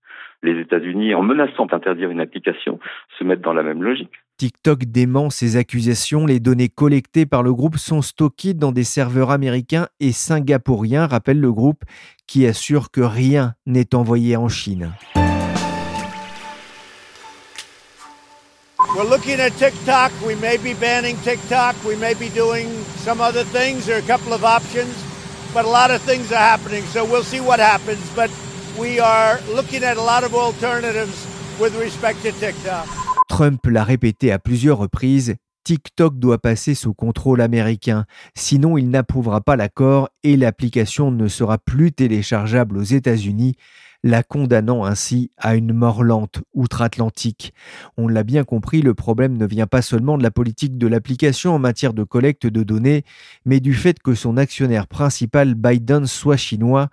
Les 0.42 0.60
États-Unis, 0.60 1.14
en 1.14 1.22
menaçant 1.22 1.66
d'interdire 1.66 2.10
une 2.10 2.20
application, 2.20 2.78
se 3.18 3.24
mettent 3.24 3.40
dans 3.40 3.52
la 3.52 3.62
même 3.62 3.82
logique. 3.82 4.12
TikTok 4.36 4.84
dément 4.84 5.30
ces 5.30 5.56
accusations. 5.56 6.26
Les 6.26 6.38
données 6.38 6.68
collectées 6.68 7.26
par 7.26 7.42
le 7.42 7.52
groupe 7.52 7.76
sont 7.76 8.02
stockées 8.02 8.54
dans 8.54 8.70
des 8.70 8.84
serveurs 8.84 9.30
américains 9.30 9.88
et 9.98 10.12
singapouriens, 10.12 11.06
rappelle 11.06 11.40
le 11.40 11.52
groupe, 11.52 11.82
qui 12.28 12.46
assure 12.46 12.92
que 12.92 13.00
rien 13.00 13.54
n'est 13.66 13.96
envoyé 13.96 14.36
en 14.36 14.48
Chine. 14.48 14.92
We're 18.96 19.04
looking 19.04 19.40
at 19.40 19.52
TikTok. 19.58 20.12
We 20.24 20.34
may 20.36 20.56
be 20.56 20.72
banning 20.74 21.16
TikTok. 21.18 21.76
We 21.84 21.96
may 21.96 22.14
be 22.14 22.28
doing 22.30 22.68
some 22.96 23.20
other 23.20 23.44
things. 23.44 23.86
There 23.86 23.96
are 23.96 24.02
a 24.02 24.06
couple 24.06 24.32
of 24.32 24.44
options, 24.44 24.94
but 25.52 25.64
a 25.64 25.68
lot 25.68 25.90
of 25.90 26.00
things 26.02 26.32
are 26.32 26.36
happening. 26.36 26.84
So 26.84 27.04
we'll 27.04 27.24
see 27.24 27.40
what 27.40 27.58
happens. 27.58 28.00
But 28.14 28.30
we 28.78 29.00
are 29.00 29.40
looking 29.54 29.82
at 29.82 29.96
a 29.96 30.02
lot 30.02 30.24
of 30.24 30.34
alternatives 30.34 31.26
with 31.60 31.76
respect 31.76 32.22
to 32.22 32.32
TikTok. 32.32 32.86
Trump 33.28 33.66
l'a 33.66 33.84
répété 33.84 34.32
à 34.32 34.38
plusieurs 34.38 34.78
reprises. 34.78 35.36
TikTok 35.64 36.18
doit 36.18 36.38
passer 36.38 36.74
sous 36.74 36.94
contrôle 36.94 37.42
américain, 37.42 38.06
sinon 38.34 38.78
il 38.78 38.88
n'approuvera 38.88 39.42
pas 39.42 39.54
l'accord 39.54 40.08
et 40.22 40.36
l'application 40.36 41.10
ne 41.10 41.28
sera 41.28 41.58
plus 41.58 41.92
téléchargeable 41.92 42.78
aux 42.78 42.82
États-Unis 42.82 43.54
la 44.04 44.22
condamnant 44.22 44.84
ainsi 44.84 45.30
à 45.36 45.56
une 45.56 45.72
mort 45.72 46.02
lente 46.02 46.40
outre-Atlantique. 46.54 47.52
On 47.96 48.08
l'a 48.08 48.22
bien 48.22 48.44
compris, 48.44 48.80
le 48.80 48.94
problème 48.94 49.36
ne 49.36 49.46
vient 49.46 49.66
pas 49.66 49.82
seulement 49.82 50.16
de 50.16 50.22
la 50.22 50.30
politique 50.30 50.78
de 50.78 50.86
l'application 50.86 51.54
en 51.54 51.58
matière 51.58 51.92
de 51.92 52.04
collecte 52.04 52.46
de 52.46 52.62
données, 52.62 53.04
mais 53.44 53.60
du 53.60 53.74
fait 53.74 53.98
que 53.98 54.14
son 54.14 54.36
actionnaire 54.36 54.86
principal, 54.86 55.54
Biden, 55.54 56.06
soit 56.06 56.36
chinois. 56.36 56.88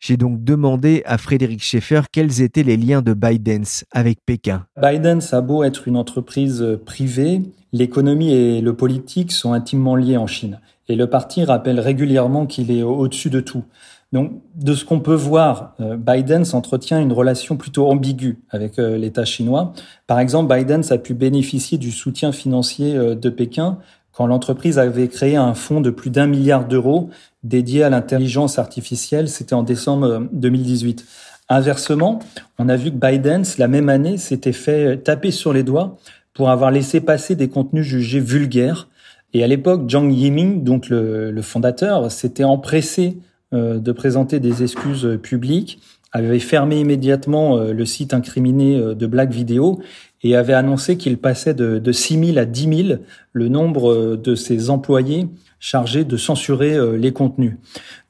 J'ai 0.00 0.16
donc 0.16 0.42
demandé 0.44 1.02
à 1.04 1.18
Frédéric 1.18 1.62
Schaeffer 1.62 2.02
quels 2.10 2.40
étaient 2.40 2.62
les 2.62 2.76
liens 2.76 3.02
de 3.02 3.12
Biden 3.12 3.64
avec 3.90 4.18
Pékin. 4.24 4.66
Biden 4.80 5.20
a 5.32 5.40
beau 5.40 5.62
être 5.62 5.88
une 5.88 5.96
entreprise 5.96 6.64
privée, 6.84 7.42
l'économie 7.72 8.32
et 8.32 8.60
le 8.60 8.74
politique 8.74 9.32
sont 9.32 9.52
intimement 9.52 9.96
liés 9.96 10.16
en 10.16 10.26
Chine. 10.26 10.60
Et 10.88 10.94
le 10.94 11.08
parti 11.08 11.44
rappelle 11.44 11.80
régulièrement 11.80 12.46
qu'il 12.46 12.70
est 12.70 12.82
au-dessus 12.82 13.30
de 13.30 13.40
tout. 13.40 13.64
Donc, 14.12 14.40
de 14.54 14.74
ce 14.74 14.84
qu'on 14.84 15.00
peut 15.00 15.14
voir, 15.14 15.74
euh, 15.80 15.96
Biden 15.96 16.44
s'entretient 16.44 17.00
une 17.00 17.12
relation 17.12 17.56
plutôt 17.56 17.88
ambiguë 17.88 18.38
avec 18.50 18.78
euh, 18.78 18.96
l'État 18.96 19.24
chinois. 19.24 19.72
Par 20.06 20.20
exemple, 20.20 20.54
Biden 20.54 20.82
a 20.90 20.98
pu 20.98 21.12
bénéficier 21.12 21.76
du 21.76 21.90
soutien 21.90 22.30
financier 22.30 22.96
euh, 22.96 23.14
de 23.16 23.30
Pékin 23.30 23.78
quand 24.12 24.26
l'entreprise 24.26 24.78
avait 24.78 25.08
créé 25.08 25.36
un 25.36 25.54
fonds 25.54 25.80
de 25.80 25.90
plus 25.90 26.10
d'un 26.10 26.26
milliard 26.26 26.66
d'euros 26.66 27.10
dédié 27.42 27.82
à 27.82 27.90
l'intelligence 27.90 28.58
artificielle. 28.58 29.28
C'était 29.28 29.54
en 29.54 29.62
décembre 29.62 30.26
2018. 30.32 31.04
Inversement, 31.48 32.20
on 32.58 32.68
a 32.68 32.76
vu 32.76 32.90
que 32.90 32.96
Biden, 32.96 33.44
la 33.58 33.68
même 33.68 33.88
année, 33.88 34.16
s'était 34.16 34.52
fait 34.52 34.98
taper 34.98 35.30
sur 35.30 35.52
les 35.52 35.62
doigts 35.62 35.98
pour 36.32 36.48
avoir 36.48 36.70
laissé 36.70 37.00
passer 37.00 37.34
des 37.34 37.48
contenus 37.48 37.84
jugés 37.84 38.20
vulgaires. 38.20 38.88
Et 39.34 39.44
à 39.44 39.46
l'époque, 39.46 39.90
Zhang 39.90 40.10
Yiming, 40.10 40.64
donc 40.64 40.88
le, 40.88 41.30
le 41.30 41.42
fondateur, 41.42 42.10
s'était 42.10 42.44
empressé 42.44 43.18
de 43.52 43.92
présenter 43.92 44.40
des 44.40 44.62
excuses 44.62 45.18
publiques, 45.22 45.80
avait 46.16 46.38
fermé 46.38 46.80
immédiatement 46.80 47.58
euh, 47.58 47.72
le 47.72 47.84
site 47.84 48.14
incriminé 48.14 48.76
euh, 48.76 48.94
de 48.94 49.06
Black 49.06 49.30
Video 49.30 49.80
et 50.22 50.36
avait 50.36 50.54
annoncé 50.54 50.96
qu'il 50.96 51.18
passait 51.18 51.54
de, 51.54 51.78
de 51.78 51.92
6 51.92 52.26
000 52.32 52.38
à 52.38 52.44
10 52.44 52.86
000 52.88 52.98
le 53.32 53.48
nombre 53.48 54.16
de 54.16 54.34
ses 54.34 54.70
employés 54.70 55.28
chargés 55.58 56.04
de 56.04 56.16
censurer 56.16 56.98
les 56.98 57.12
contenus. 57.12 57.54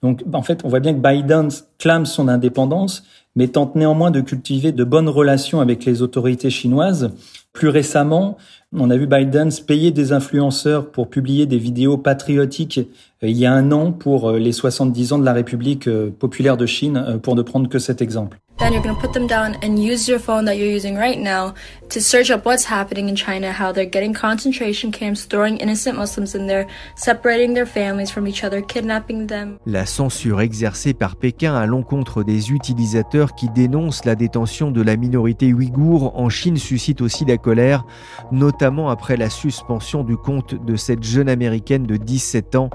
Donc, 0.03 0.22
en 0.33 0.42
fait, 0.42 0.64
on 0.64 0.68
voit 0.68 0.81
bien 0.81 0.94
que 0.94 1.01
Biden 1.01 1.49
clame 1.79 2.07
son 2.07 2.29
indépendance, 2.29 3.05
mais 3.37 3.49
tente 3.49 3.77
néanmoins 3.77 4.11
de 4.11 4.20
cultiver 4.20 4.72
de 4.72 4.85
bonnes 4.85 5.09
relations 5.09 5.61
avec 5.61 5.85
les 5.85 6.03
autorités 6.03 6.51
chinoises. 6.51 7.12
Plus 7.53 7.68
récemment, 7.68 8.37
on 8.75 8.90
a 8.90 8.96
vu 8.96 9.07
Biden 9.07 9.51
payer 9.66 9.92
des 9.92 10.12
influenceurs 10.12 10.90
pour 10.90 11.09
publier 11.09 11.46
des 11.46 11.59
vidéos 11.59 11.96
patriotiques 11.96 12.81
euh, 13.22 13.29
il 13.29 13.37
y 13.37 13.46
a 13.46 13.53
un 13.53 13.72
an 13.72 13.92
pour 13.92 14.31
euh, 14.31 14.38
les 14.38 14.53
70 14.53 15.12
ans 15.12 15.18
de 15.18 15.25
la 15.25 15.33
République 15.33 15.88
euh, 15.88 16.11
populaire 16.11 16.57
de 16.57 16.66
Chine, 16.66 17.18
pour 17.22 17.35
ne 17.35 17.42
prendre 17.42 17.68
que 17.68 17.79
cet 17.79 18.03
exemple. 18.03 18.38
Then 18.59 18.73
you're 18.73 18.83
going 18.83 18.95
to 18.95 19.01
put 19.01 19.12
them 19.12 19.27
down 19.27 19.57
and 19.61 19.79
use 19.79 20.09
your 20.09 20.19
phone 20.19 20.47
that 20.47 20.57
you're 20.57 20.66
using 20.66 20.97
right 20.97 21.19
now 21.19 21.55
to 21.90 22.01
search 22.01 22.31
up 22.31 22.47
what's 22.47 22.64
happening 22.64 23.11
in 23.11 23.14
China, 23.14 23.53
how 23.53 23.71
they're 23.71 23.85
getting 23.85 24.14
concentration 24.14 24.90
camps, 24.90 25.27
throwing 25.27 25.59
innocent 25.59 25.99
Muslims 25.99 26.35
in 26.35 26.47
there, 26.47 26.66
separating 26.97 27.53
their 27.53 27.66
families 27.66 28.11
from 28.11 28.27
each 28.27 28.45
other, 28.45 28.62
kidnapping 28.62 29.27
them. 29.27 29.59
La 29.66 29.85
censure 29.85 30.40
exercée 30.40 30.95
par 30.95 31.16
Pékin 31.16 31.55
à 31.55 31.66
l'encontre 31.66 32.23
des 32.23 32.51
utilisateurs 32.51 33.35
qui 33.35 33.51
dénoncent 33.51 34.07
la 34.07 34.14
détention 34.14 34.71
de 34.71 34.81
la 34.81 34.97
minorité 34.97 35.53
ouïghour 35.53 36.19
en 36.19 36.31
Chine 36.31 36.57
suscite 36.57 37.03
aussi 37.03 37.27
la 37.27 37.37
colère, 37.37 37.85
notamment 38.33 38.88
après 38.88 39.19
la 39.19 39.29
suspension 39.29 40.03
du 40.03 40.16
compte 40.16 40.55
de 40.55 40.77
cette 40.77 41.03
jeune 41.03 41.29
américaine 41.29 41.85
de 41.85 41.99
17 41.99 42.57
ans 42.57 42.71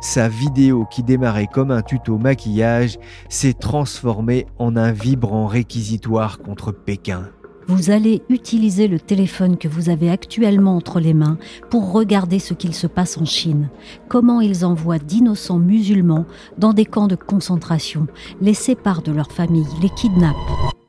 sa 0.00 0.28
vidéo 0.28 0.86
qui 0.90 1.02
démarrait 1.02 1.48
comme 1.52 1.70
un 1.70 1.82
tuto 1.82 2.18
maquillage 2.18 2.98
s'est 3.28 3.54
transformée 3.54 4.46
en 4.58 4.76
un 4.76 4.92
vibrant 4.92 5.46
réquisitoire 5.46 6.38
contre 6.38 6.72
Pékin. 6.72 7.28
Vous 7.68 7.90
allez 7.90 8.22
utiliser 8.28 8.86
le 8.86 9.00
téléphone 9.00 9.56
que 9.56 9.66
vous 9.66 9.88
avez 9.88 10.08
actuellement 10.08 10.76
entre 10.76 11.00
les 11.00 11.14
mains 11.14 11.36
pour 11.68 11.90
regarder 11.90 12.38
ce 12.38 12.54
qu'il 12.54 12.74
se 12.74 12.86
passe 12.86 13.18
en 13.18 13.24
Chine, 13.24 13.70
comment 14.08 14.40
ils 14.40 14.64
envoient 14.64 15.00
d'innocents 15.00 15.58
musulmans 15.58 16.26
dans 16.58 16.72
des 16.72 16.84
camps 16.84 17.08
de 17.08 17.16
concentration, 17.16 18.06
les 18.40 18.54
séparent 18.54 19.02
de 19.02 19.10
leurs 19.10 19.32
familles, 19.32 19.66
les 19.82 19.90
kidnappent. 19.90 20.36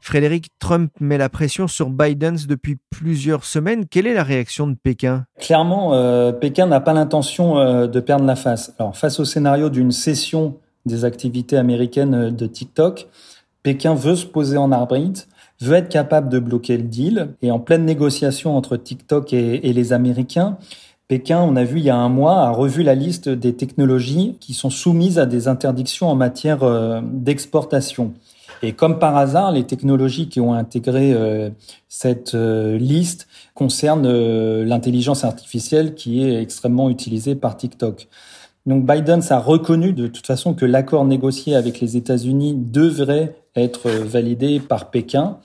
Frédéric 0.07 0.51
Trump 0.59 0.89
met 1.01 1.17
la 1.17 1.27
pression 1.27 1.67
sur 1.67 1.89
Biden 1.89 2.37
depuis 2.47 2.77
plusieurs 2.89 3.43
semaines. 3.43 3.87
Quelle 3.87 4.07
est 4.07 4.13
la 4.13 4.23
réaction 4.23 4.65
de 4.65 4.73
Pékin? 4.81 5.25
Clairement, 5.37 5.95
euh, 5.95 6.31
Pékin 6.31 6.65
n'a 6.65 6.79
pas 6.79 6.93
l'intention 6.93 7.59
euh, 7.59 7.87
de 7.87 7.99
perdre 7.99 8.23
la 8.23 8.37
face. 8.37 8.73
Face 8.93 9.19
au 9.19 9.25
scénario 9.25 9.69
d'une 9.69 9.91
cession 9.91 10.55
des 10.85 11.03
activités 11.03 11.57
américaines 11.57 12.13
euh, 12.13 12.31
de 12.31 12.47
TikTok, 12.47 13.09
Pékin 13.63 13.95
veut 13.95 14.15
se 14.15 14.25
poser 14.25 14.55
en 14.55 14.71
arbitre, 14.71 15.27
veut 15.59 15.75
être 15.75 15.89
capable 15.89 16.29
de 16.29 16.39
bloquer 16.39 16.77
le 16.77 16.83
deal. 16.83 17.35
Et 17.41 17.51
en 17.51 17.59
pleine 17.59 17.83
négociation 17.83 18.55
entre 18.55 18.77
TikTok 18.77 19.33
et, 19.33 19.59
les 19.59 19.91
Américains, 19.91 20.57
Pékin, 21.09 21.41
on 21.41 21.57
a 21.57 21.65
vu 21.65 21.79
il 21.79 21.83
y 21.83 21.89
a 21.89 21.97
un 21.97 22.07
mois, 22.07 22.43
a 22.43 22.51
revu 22.51 22.81
la 22.81 22.95
liste 22.95 23.27
des 23.27 23.57
technologies 23.57 24.37
qui 24.39 24.53
sont 24.53 24.69
soumises 24.69 25.19
à 25.19 25.25
des 25.25 25.49
interdictions 25.49 26.07
en 26.07 26.15
matière 26.15 26.59
d'exportation. 27.03 28.13
Et 28.63 28.73
comme 28.73 28.99
par 28.99 29.15
hasard, 29.15 29.51
les 29.51 29.65
technologies 29.65 30.29
qui 30.29 30.39
ont 30.39 30.53
intégré 30.53 31.13
euh, 31.13 31.49
cette 31.87 32.35
euh, 32.35 32.77
liste 32.77 33.27
concernent 33.53 34.61
l'intelligence 34.63 35.23
artificielle 35.23 35.95
qui 35.95 36.23
est 36.23 36.41
extrêmement 36.41 36.89
utilisée 36.89 37.35
par 37.35 37.57
TikTok. 37.57 38.07
Donc 38.65 38.85
Biden 38.85 39.21
a 39.29 39.39
reconnu 39.39 39.93
de 39.93 40.07
toute 40.07 40.27
façon 40.27 40.53
que 40.53 40.65
l'accord 40.65 41.05
négocié 41.05 41.55
avec 41.55 41.79
les 41.79 41.95
États-Unis 41.95 42.53
devrait 42.57 43.35
être 43.55 43.89
validé 43.89 44.59
par 44.59 44.91
Pékin. 44.91 45.37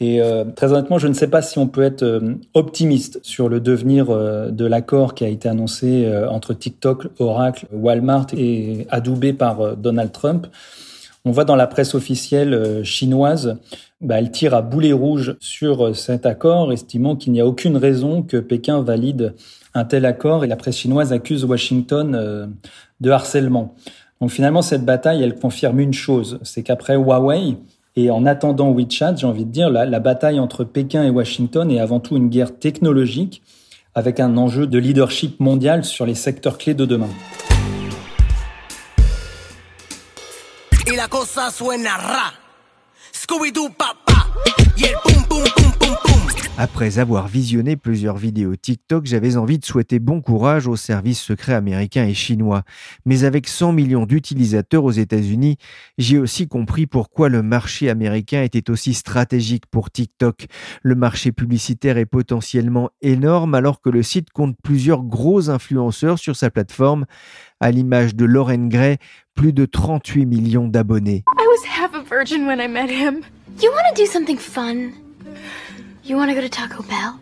Et 0.00 0.20
euh, 0.20 0.44
très 0.44 0.72
honnêtement, 0.72 0.98
je 0.98 1.06
ne 1.06 1.12
sais 1.12 1.28
pas 1.28 1.40
si 1.40 1.58
on 1.58 1.68
peut 1.68 1.82
être 1.82 2.02
euh, 2.02 2.34
optimiste 2.54 3.20
sur 3.22 3.48
le 3.48 3.60
devenir 3.60 4.10
euh, 4.10 4.50
de 4.50 4.66
l'accord 4.66 5.14
qui 5.14 5.24
a 5.24 5.28
été 5.28 5.48
annoncé 5.48 6.10
entre 6.28 6.52
TikTok, 6.52 7.06
Oracle, 7.18 7.66
Walmart 7.72 8.26
et 8.36 8.86
adoubé 8.90 9.32
par 9.32 9.76
Donald 9.76 10.10
Trump. 10.12 10.48
On 11.24 11.30
voit 11.30 11.44
dans 11.44 11.56
la 11.56 11.66
presse 11.66 11.94
officielle 11.94 12.84
chinoise, 12.84 13.58
bah, 14.00 14.18
elle 14.18 14.30
tire 14.30 14.54
à 14.54 14.60
boulet 14.60 14.92
rouge 14.92 15.36
sur 15.40 15.96
cet 15.96 16.26
accord, 16.26 16.72
estimant 16.72 17.16
qu'il 17.16 17.32
n'y 17.32 17.40
a 17.40 17.46
aucune 17.46 17.78
raison 17.78 18.22
que 18.22 18.36
Pékin 18.36 18.82
valide 18.82 19.34
un 19.72 19.84
tel 19.84 20.04
accord 20.04 20.44
et 20.44 20.46
la 20.46 20.56
presse 20.56 20.76
chinoise 20.76 21.12
accuse 21.12 21.44
Washington 21.44 22.52
de 23.00 23.10
harcèlement. 23.10 23.74
Donc 24.20 24.30
finalement, 24.30 24.62
cette 24.62 24.84
bataille, 24.84 25.22
elle 25.22 25.34
confirme 25.34 25.80
une 25.80 25.94
chose, 25.94 26.38
c'est 26.42 26.62
qu'après 26.62 26.94
Huawei, 26.94 27.56
et 27.96 28.10
en 28.10 28.26
attendant 28.26 28.72
WeChat, 28.72 29.16
j'ai 29.16 29.26
envie 29.26 29.44
de 29.44 29.50
dire, 29.50 29.70
la, 29.70 29.86
la 29.86 30.00
bataille 30.00 30.40
entre 30.40 30.64
Pékin 30.64 31.04
et 31.04 31.10
Washington 31.10 31.70
est 31.70 31.78
avant 31.78 32.00
tout 32.00 32.16
une 32.16 32.28
guerre 32.28 32.58
technologique 32.58 33.42
avec 33.94 34.18
un 34.18 34.36
enjeu 34.36 34.66
de 34.66 34.78
leadership 34.78 35.38
mondial 35.40 35.84
sur 35.84 36.04
les 36.04 36.14
secteurs 36.14 36.58
clés 36.58 36.74
de 36.74 36.84
demain. 36.84 37.10
la 41.04 41.08
cosa 41.08 41.50
suena 41.50 41.98
ra. 41.98 42.32
Scooby-Doo, 43.12 43.74
papá. 43.76 44.04
Pa, 44.06 44.26
y 44.74 44.86
el 44.86 44.94
pum, 45.02 45.24
pum, 45.24 45.44
pum, 45.54 45.72
pum, 45.72 45.96
pum. 46.02 46.13
Après 46.56 47.00
avoir 47.00 47.26
visionné 47.26 47.76
plusieurs 47.76 48.16
vidéos 48.16 48.54
TikTok, 48.54 49.06
j'avais 49.06 49.36
envie 49.36 49.58
de 49.58 49.64
souhaiter 49.64 49.98
bon 49.98 50.20
courage 50.20 50.68
aux 50.68 50.76
services 50.76 51.20
secrets 51.20 51.54
américains 51.54 52.06
et 52.06 52.14
chinois. 52.14 52.62
Mais 53.04 53.24
avec 53.24 53.48
100 53.48 53.72
millions 53.72 54.06
d'utilisateurs 54.06 54.84
aux 54.84 54.92
États-Unis, 54.92 55.56
j'ai 55.98 56.18
aussi 56.18 56.46
compris 56.46 56.86
pourquoi 56.86 57.28
le 57.28 57.42
marché 57.42 57.90
américain 57.90 58.42
était 58.42 58.70
aussi 58.70 58.94
stratégique 58.94 59.66
pour 59.66 59.90
TikTok. 59.90 60.46
Le 60.82 60.94
marché 60.94 61.32
publicitaire 61.32 61.98
est 61.98 62.06
potentiellement 62.06 62.90
énorme 63.02 63.54
alors 63.54 63.80
que 63.80 63.90
le 63.90 64.04
site 64.04 64.30
compte 64.30 64.56
plusieurs 64.62 65.02
gros 65.02 65.50
influenceurs 65.50 66.20
sur 66.20 66.36
sa 66.36 66.50
plateforme, 66.50 67.04
à 67.58 67.72
l'image 67.72 68.14
de 68.14 68.24
Lauren 68.24 68.68
Gray, 68.68 68.98
plus 69.34 69.52
de 69.52 69.64
38 69.64 70.24
millions 70.26 70.68
d'abonnés. 70.68 71.24
I 71.36 71.46
was 71.48 71.66
half 71.66 71.94
a 71.94 72.02
virgin 72.02 72.46
when 72.46 72.60
I 72.60 72.68
met 72.68 72.90
him. 72.90 73.22
You 73.60 73.70
want 73.70 73.94
to 73.94 74.00
do 74.00 74.06
something 74.06 74.38
fun? 74.38 75.03
You 76.06 76.18
want 76.18 76.28
to 76.28 76.34
go 76.34 76.42
to 76.42 76.50
Taco 76.50 76.82
Bell? 76.82 77.18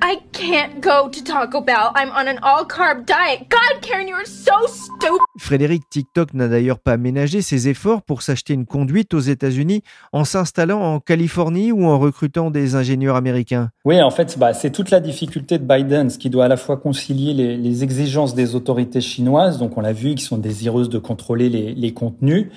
I 0.00 0.18
can't 0.32 0.80
go 0.80 1.08
to 1.08 1.24
Taco 1.24 1.60
Bell. 1.60 1.90
I'm 1.96 2.10
on 2.10 2.28
an 2.28 2.38
all 2.42 2.64
carb 2.64 3.04
diet. 3.04 3.48
God, 3.48 3.82
Karen, 3.82 4.06
you 4.06 4.14
are 4.14 4.24
so 4.24 4.52
stupid. 4.68 5.20
Frédéric 5.38 5.88
TikTok 5.90 6.34
n'a 6.34 6.46
d'ailleurs 6.46 6.78
pas 6.78 6.96
ménagé 6.96 7.42
ses 7.42 7.68
efforts 7.68 8.02
pour 8.02 8.22
s'acheter 8.22 8.54
une 8.54 8.66
conduite 8.66 9.14
aux 9.14 9.20
États-Unis 9.20 9.82
en 10.12 10.24
s'installant 10.24 10.80
en 10.80 11.00
Californie 11.00 11.72
ou 11.72 11.86
en 11.86 11.98
recrutant 11.98 12.50
des 12.50 12.74
ingénieurs 12.74 13.16
américains. 13.16 13.70
Oui, 13.84 14.00
en 14.00 14.10
fait, 14.10 14.38
bah, 14.38 14.54
c'est 14.54 14.70
toute 14.70 14.90
la 14.90 15.00
difficulté 15.00 15.58
de 15.58 15.64
Biden, 15.64 16.10
ce 16.10 16.18
qui 16.18 16.30
doit 16.30 16.44
à 16.44 16.48
la 16.48 16.56
fois 16.56 16.76
concilier 16.76 17.34
les, 17.34 17.56
les 17.56 17.82
exigences 17.82 18.34
des 18.34 18.54
autorités 18.54 19.00
chinoises, 19.00 19.58
donc 19.58 19.76
on 19.78 19.80
l'a 19.80 19.92
vu, 19.92 20.14
qui 20.14 20.24
sont 20.24 20.38
désireuses 20.38 20.88
de 20.88 20.98
contrôler 20.98 21.48
les, 21.48 21.74
les, 21.74 21.92
contenus, 21.92 22.48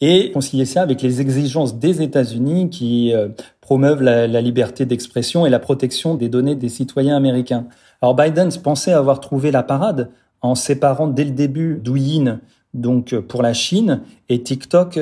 et 0.00 0.32
concilier 0.32 0.66
ça 0.66 0.82
avec 0.82 1.00
les 1.00 1.20
exigences 1.20 1.78
des 1.78 2.02
États-Unis 2.02 2.68
qui 2.68 3.14
euh, 3.14 3.28
promeuvent 3.64 4.02
la, 4.02 4.40
liberté 4.42 4.84
d'expression 4.84 5.46
et 5.46 5.50
la 5.50 5.58
protection 5.58 6.16
des 6.16 6.28
données 6.28 6.54
des 6.54 6.68
citoyens 6.68 7.16
américains. 7.16 7.64
Alors 8.02 8.14
Biden 8.14 8.50
pensait 8.62 8.92
avoir 8.92 9.20
trouvé 9.20 9.50
la 9.50 9.62
parade 9.62 10.10
en 10.42 10.54
séparant 10.54 11.06
dès 11.06 11.24
le 11.24 11.30
début 11.30 11.80
Douyin, 11.82 12.40
donc 12.74 13.18
pour 13.20 13.40
la 13.40 13.54
Chine, 13.54 14.02
et 14.28 14.42
TikTok 14.42 15.00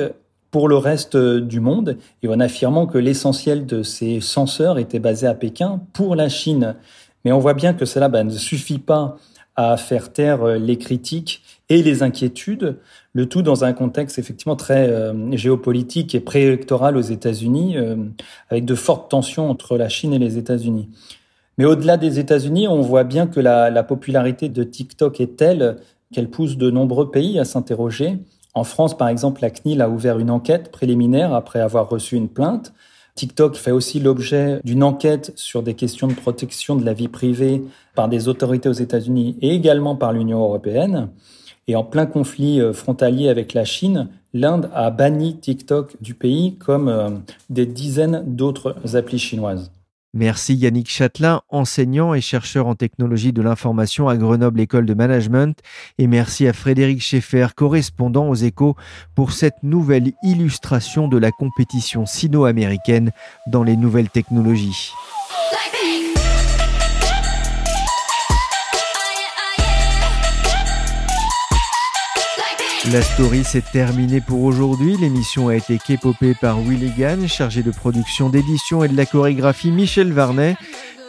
pour 0.49 0.69
le 0.69 0.77
reste 0.77 1.17
du 1.17 1.59
monde, 1.59 1.97
et 2.21 2.29
en 2.29 2.39
affirmant 2.39 2.87
que 2.87 2.97
l'essentiel 2.97 3.65
de 3.65 3.83
ces 3.83 4.21
censeurs 4.21 4.79
était 4.79 4.99
basé 4.99 5.27
à 5.27 5.33
Pékin 5.33 5.81
pour 5.91 6.15
la 6.15 6.29
Chine. 6.29 6.75
Mais 7.25 7.33
on 7.33 7.39
voit 7.39 7.55
bien 7.55 7.73
que 7.73 7.83
cela 7.83 8.07
bah, 8.07 8.23
ne 8.23 8.29
suffit 8.29 8.79
pas 8.79 9.17
à 9.55 9.77
faire 9.77 10.11
taire 10.11 10.45
les 10.45 10.77
critiques 10.77 11.41
et 11.69 11.81
les 11.81 12.03
inquiétudes, 12.03 12.77
le 13.13 13.27
tout 13.27 13.41
dans 13.41 13.63
un 13.63 13.73
contexte 13.73 14.19
effectivement 14.19 14.55
très 14.55 14.89
euh, 14.89 15.35
géopolitique 15.35 16.15
et 16.15 16.19
préélectoral 16.19 16.97
aux 16.97 17.01
États-Unis, 17.01 17.77
euh, 17.77 17.95
avec 18.49 18.65
de 18.65 18.75
fortes 18.75 19.09
tensions 19.09 19.49
entre 19.49 19.77
la 19.77 19.89
Chine 19.89 20.13
et 20.13 20.19
les 20.19 20.37
États-Unis. 20.37 20.89
Mais 21.57 21.65
au-delà 21.65 21.97
des 21.97 22.19
États-Unis, 22.19 22.67
on 22.67 22.81
voit 22.81 23.03
bien 23.03 23.27
que 23.27 23.39
la 23.39 23.83
popularité 23.83 24.49
de 24.49 24.63
TikTok 24.63 25.21
est 25.21 25.37
telle 25.37 25.77
qu'elle 26.11 26.29
pousse 26.29 26.57
de 26.57 26.71
nombreux 26.71 27.11
pays 27.11 27.37
à 27.37 27.45
s'interroger. 27.45 28.17
En 28.55 28.63
France, 28.63 28.97
par 28.97 29.07
exemple, 29.07 29.41
la 29.41 29.51
CNIL 29.51 29.81
a 29.81 29.89
ouvert 29.89 30.17
une 30.17 30.31
enquête 30.31 30.71
préliminaire 30.71 31.33
après 31.33 31.59
avoir 31.59 31.89
reçu 31.89 32.15
une 32.15 32.29
plainte. 32.29 32.73
TikTok 33.15 33.55
fait 33.55 33.71
aussi 33.71 33.99
l'objet 33.99 34.59
d'une 34.63 34.83
enquête 34.83 35.33
sur 35.35 35.61
des 35.61 35.75
questions 35.75 36.07
de 36.07 36.13
protection 36.13 36.75
de 36.75 36.83
la 36.83 36.93
vie 36.93 37.07
privée 37.07 37.61
par 37.95 38.09
des 38.09 38.27
autorités 38.27 38.69
aux 38.69 38.73
États-Unis 38.73 39.37
et 39.41 39.49
également 39.53 39.95
par 39.95 40.13
l'Union 40.13 40.39
européenne. 40.39 41.09
Et 41.67 41.75
en 41.75 41.83
plein 41.83 42.05
conflit 42.05 42.59
euh, 42.59 42.73
frontalier 42.73 43.29
avec 43.29 43.53
la 43.53 43.65
Chine, 43.65 44.09
l'Inde 44.33 44.69
a 44.73 44.89
banni 44.89 45.37
TikTok 45.37 45.95
du 46.01 46.13
pays 46.13 46.55
comme 46.57 46.89
euh, 46.89 47.09
des 47.49 47.65
dizaines 47.65 48.23
d'autres 48.25 48.95
applis 48.95 49.19
chinoises. 49.19 49.71
Merci 50.15 50.53
Yannick 50.53 50.91
Châtelain, 50.91 51.41
enseignant 51.49 52.13
et 52.13 52.21
chercheur 52.21 52.67
en 52.67 52.75
technologie 52.75 53.33
de 53.33 53.41
l'information 53.41 54.07
à 54.07 54.15
Grenoble 54.15 54.59
École 54.59 54.85
de 54.85 54.93
Management. 54.93 55.57
Et 55.97 56.05
merci 56.05 56.47
à 56.47 56.53
Frédéric 56.53 57.01
Schaeffer, 57.01 57.47
correspondant 57.55 58.29
aux 58.29 58.35
échos, 58.35 58.75
pour 59.15 59.31
cette 59.31 59.63
nouvelle 59.63 60.11
illustration 60.21 61.07
de 61.07 61.17
la 61.17 61.31
compétition 61.31 62.05
sino-américaine 62.05 63.11
dans 63.47 63.63
les 63.63 63.75
nouvelles 63.75 64.09
technologies. 64.09 64.91
La 72.91 73.01
story 73.01 73.45
s'est 73.45 73.61
terminée 73.61 74.19
pour 74.19 74.43
aujourd'hui. 74.43 74.97
L'émission 74.97 75.47
a 75.47 75.55
été 75.55 75.77
képopée 75.77 76.35
par 76.39 76.59
Willy 76.59 76.91
Gann, 76.97 77.29
chargé 77.29 77.63
de 77.63 77.71
production, 77.71 78.29
d'édition 78.29 78.83
et 78.83 78.89
de 78.89 78.97
la 78.97 79.05
chorégraphie 79.05 79.71
Michel 79.71 80.11
Varnet. 80.11 80.57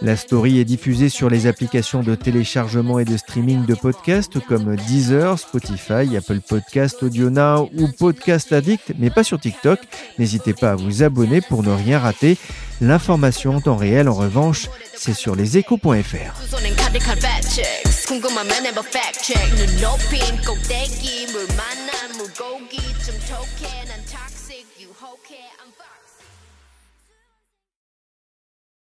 La 0.01 0.17
story 0.17 0.61
est 0.61 0.65
diffusée 0.65 1.09
sur 1.09 1.29
les 1.29 1.49
applications 1.49 2.03
de 2.03 2.15
téléchargement 2.15 3.01
et 3.01 3.05
de 3.05 3.17
streaming 3.17 3.67
de 3.67 3.75
podcasts 3.75 4.39
comme 4.39 4.77
Deezer, 4.77 5.37
Spotify, 5.37 6.17
Apple 6.17 6.41
Podcast, 6.47 7.03
Audio 7.03 7.29
Now 7.29 7.69
ou 7.77 7.89
Podcast 7.89 8.53
Addict, 8.53 8.93
mais 8.99 9.11
pas 9.11 9.25
sur 9.25 9.41
TikTok. 9.41 9.81
N'hésitez 10.19 10.55
pas 10.55 10.73
à 10.73 10.77
vous 10.77 11.03
abonner 11.03 11.41
pour 11.41 11.65
ne 11.65 11.73
rien 11.73 11.99
rater. 11.99 12.39
L'information 12.81 13.57
en 13.57 13.61
temps 13.61 13.77
réel, 13.77 14.09
en 14.09 14.15
revanche, 14.15 14.69
c'est 14.95 15.15
sur 15.15 15.35
leséchos.fr. 15.35 15.95
궁금하면 18.07 18.67
해봐 18.67 18.83
fact 18.83 19.25
check. 19.25 19.57
눈 19.57 19.81
높인 19.81 20.21
꼭대기 20.45 21.27
물 21.33 21.47
만난 21.57 22.13
물고기 22.19 22.77
좀 23.05 23.17
톡해 23.29 23.85
난 23.87 24.05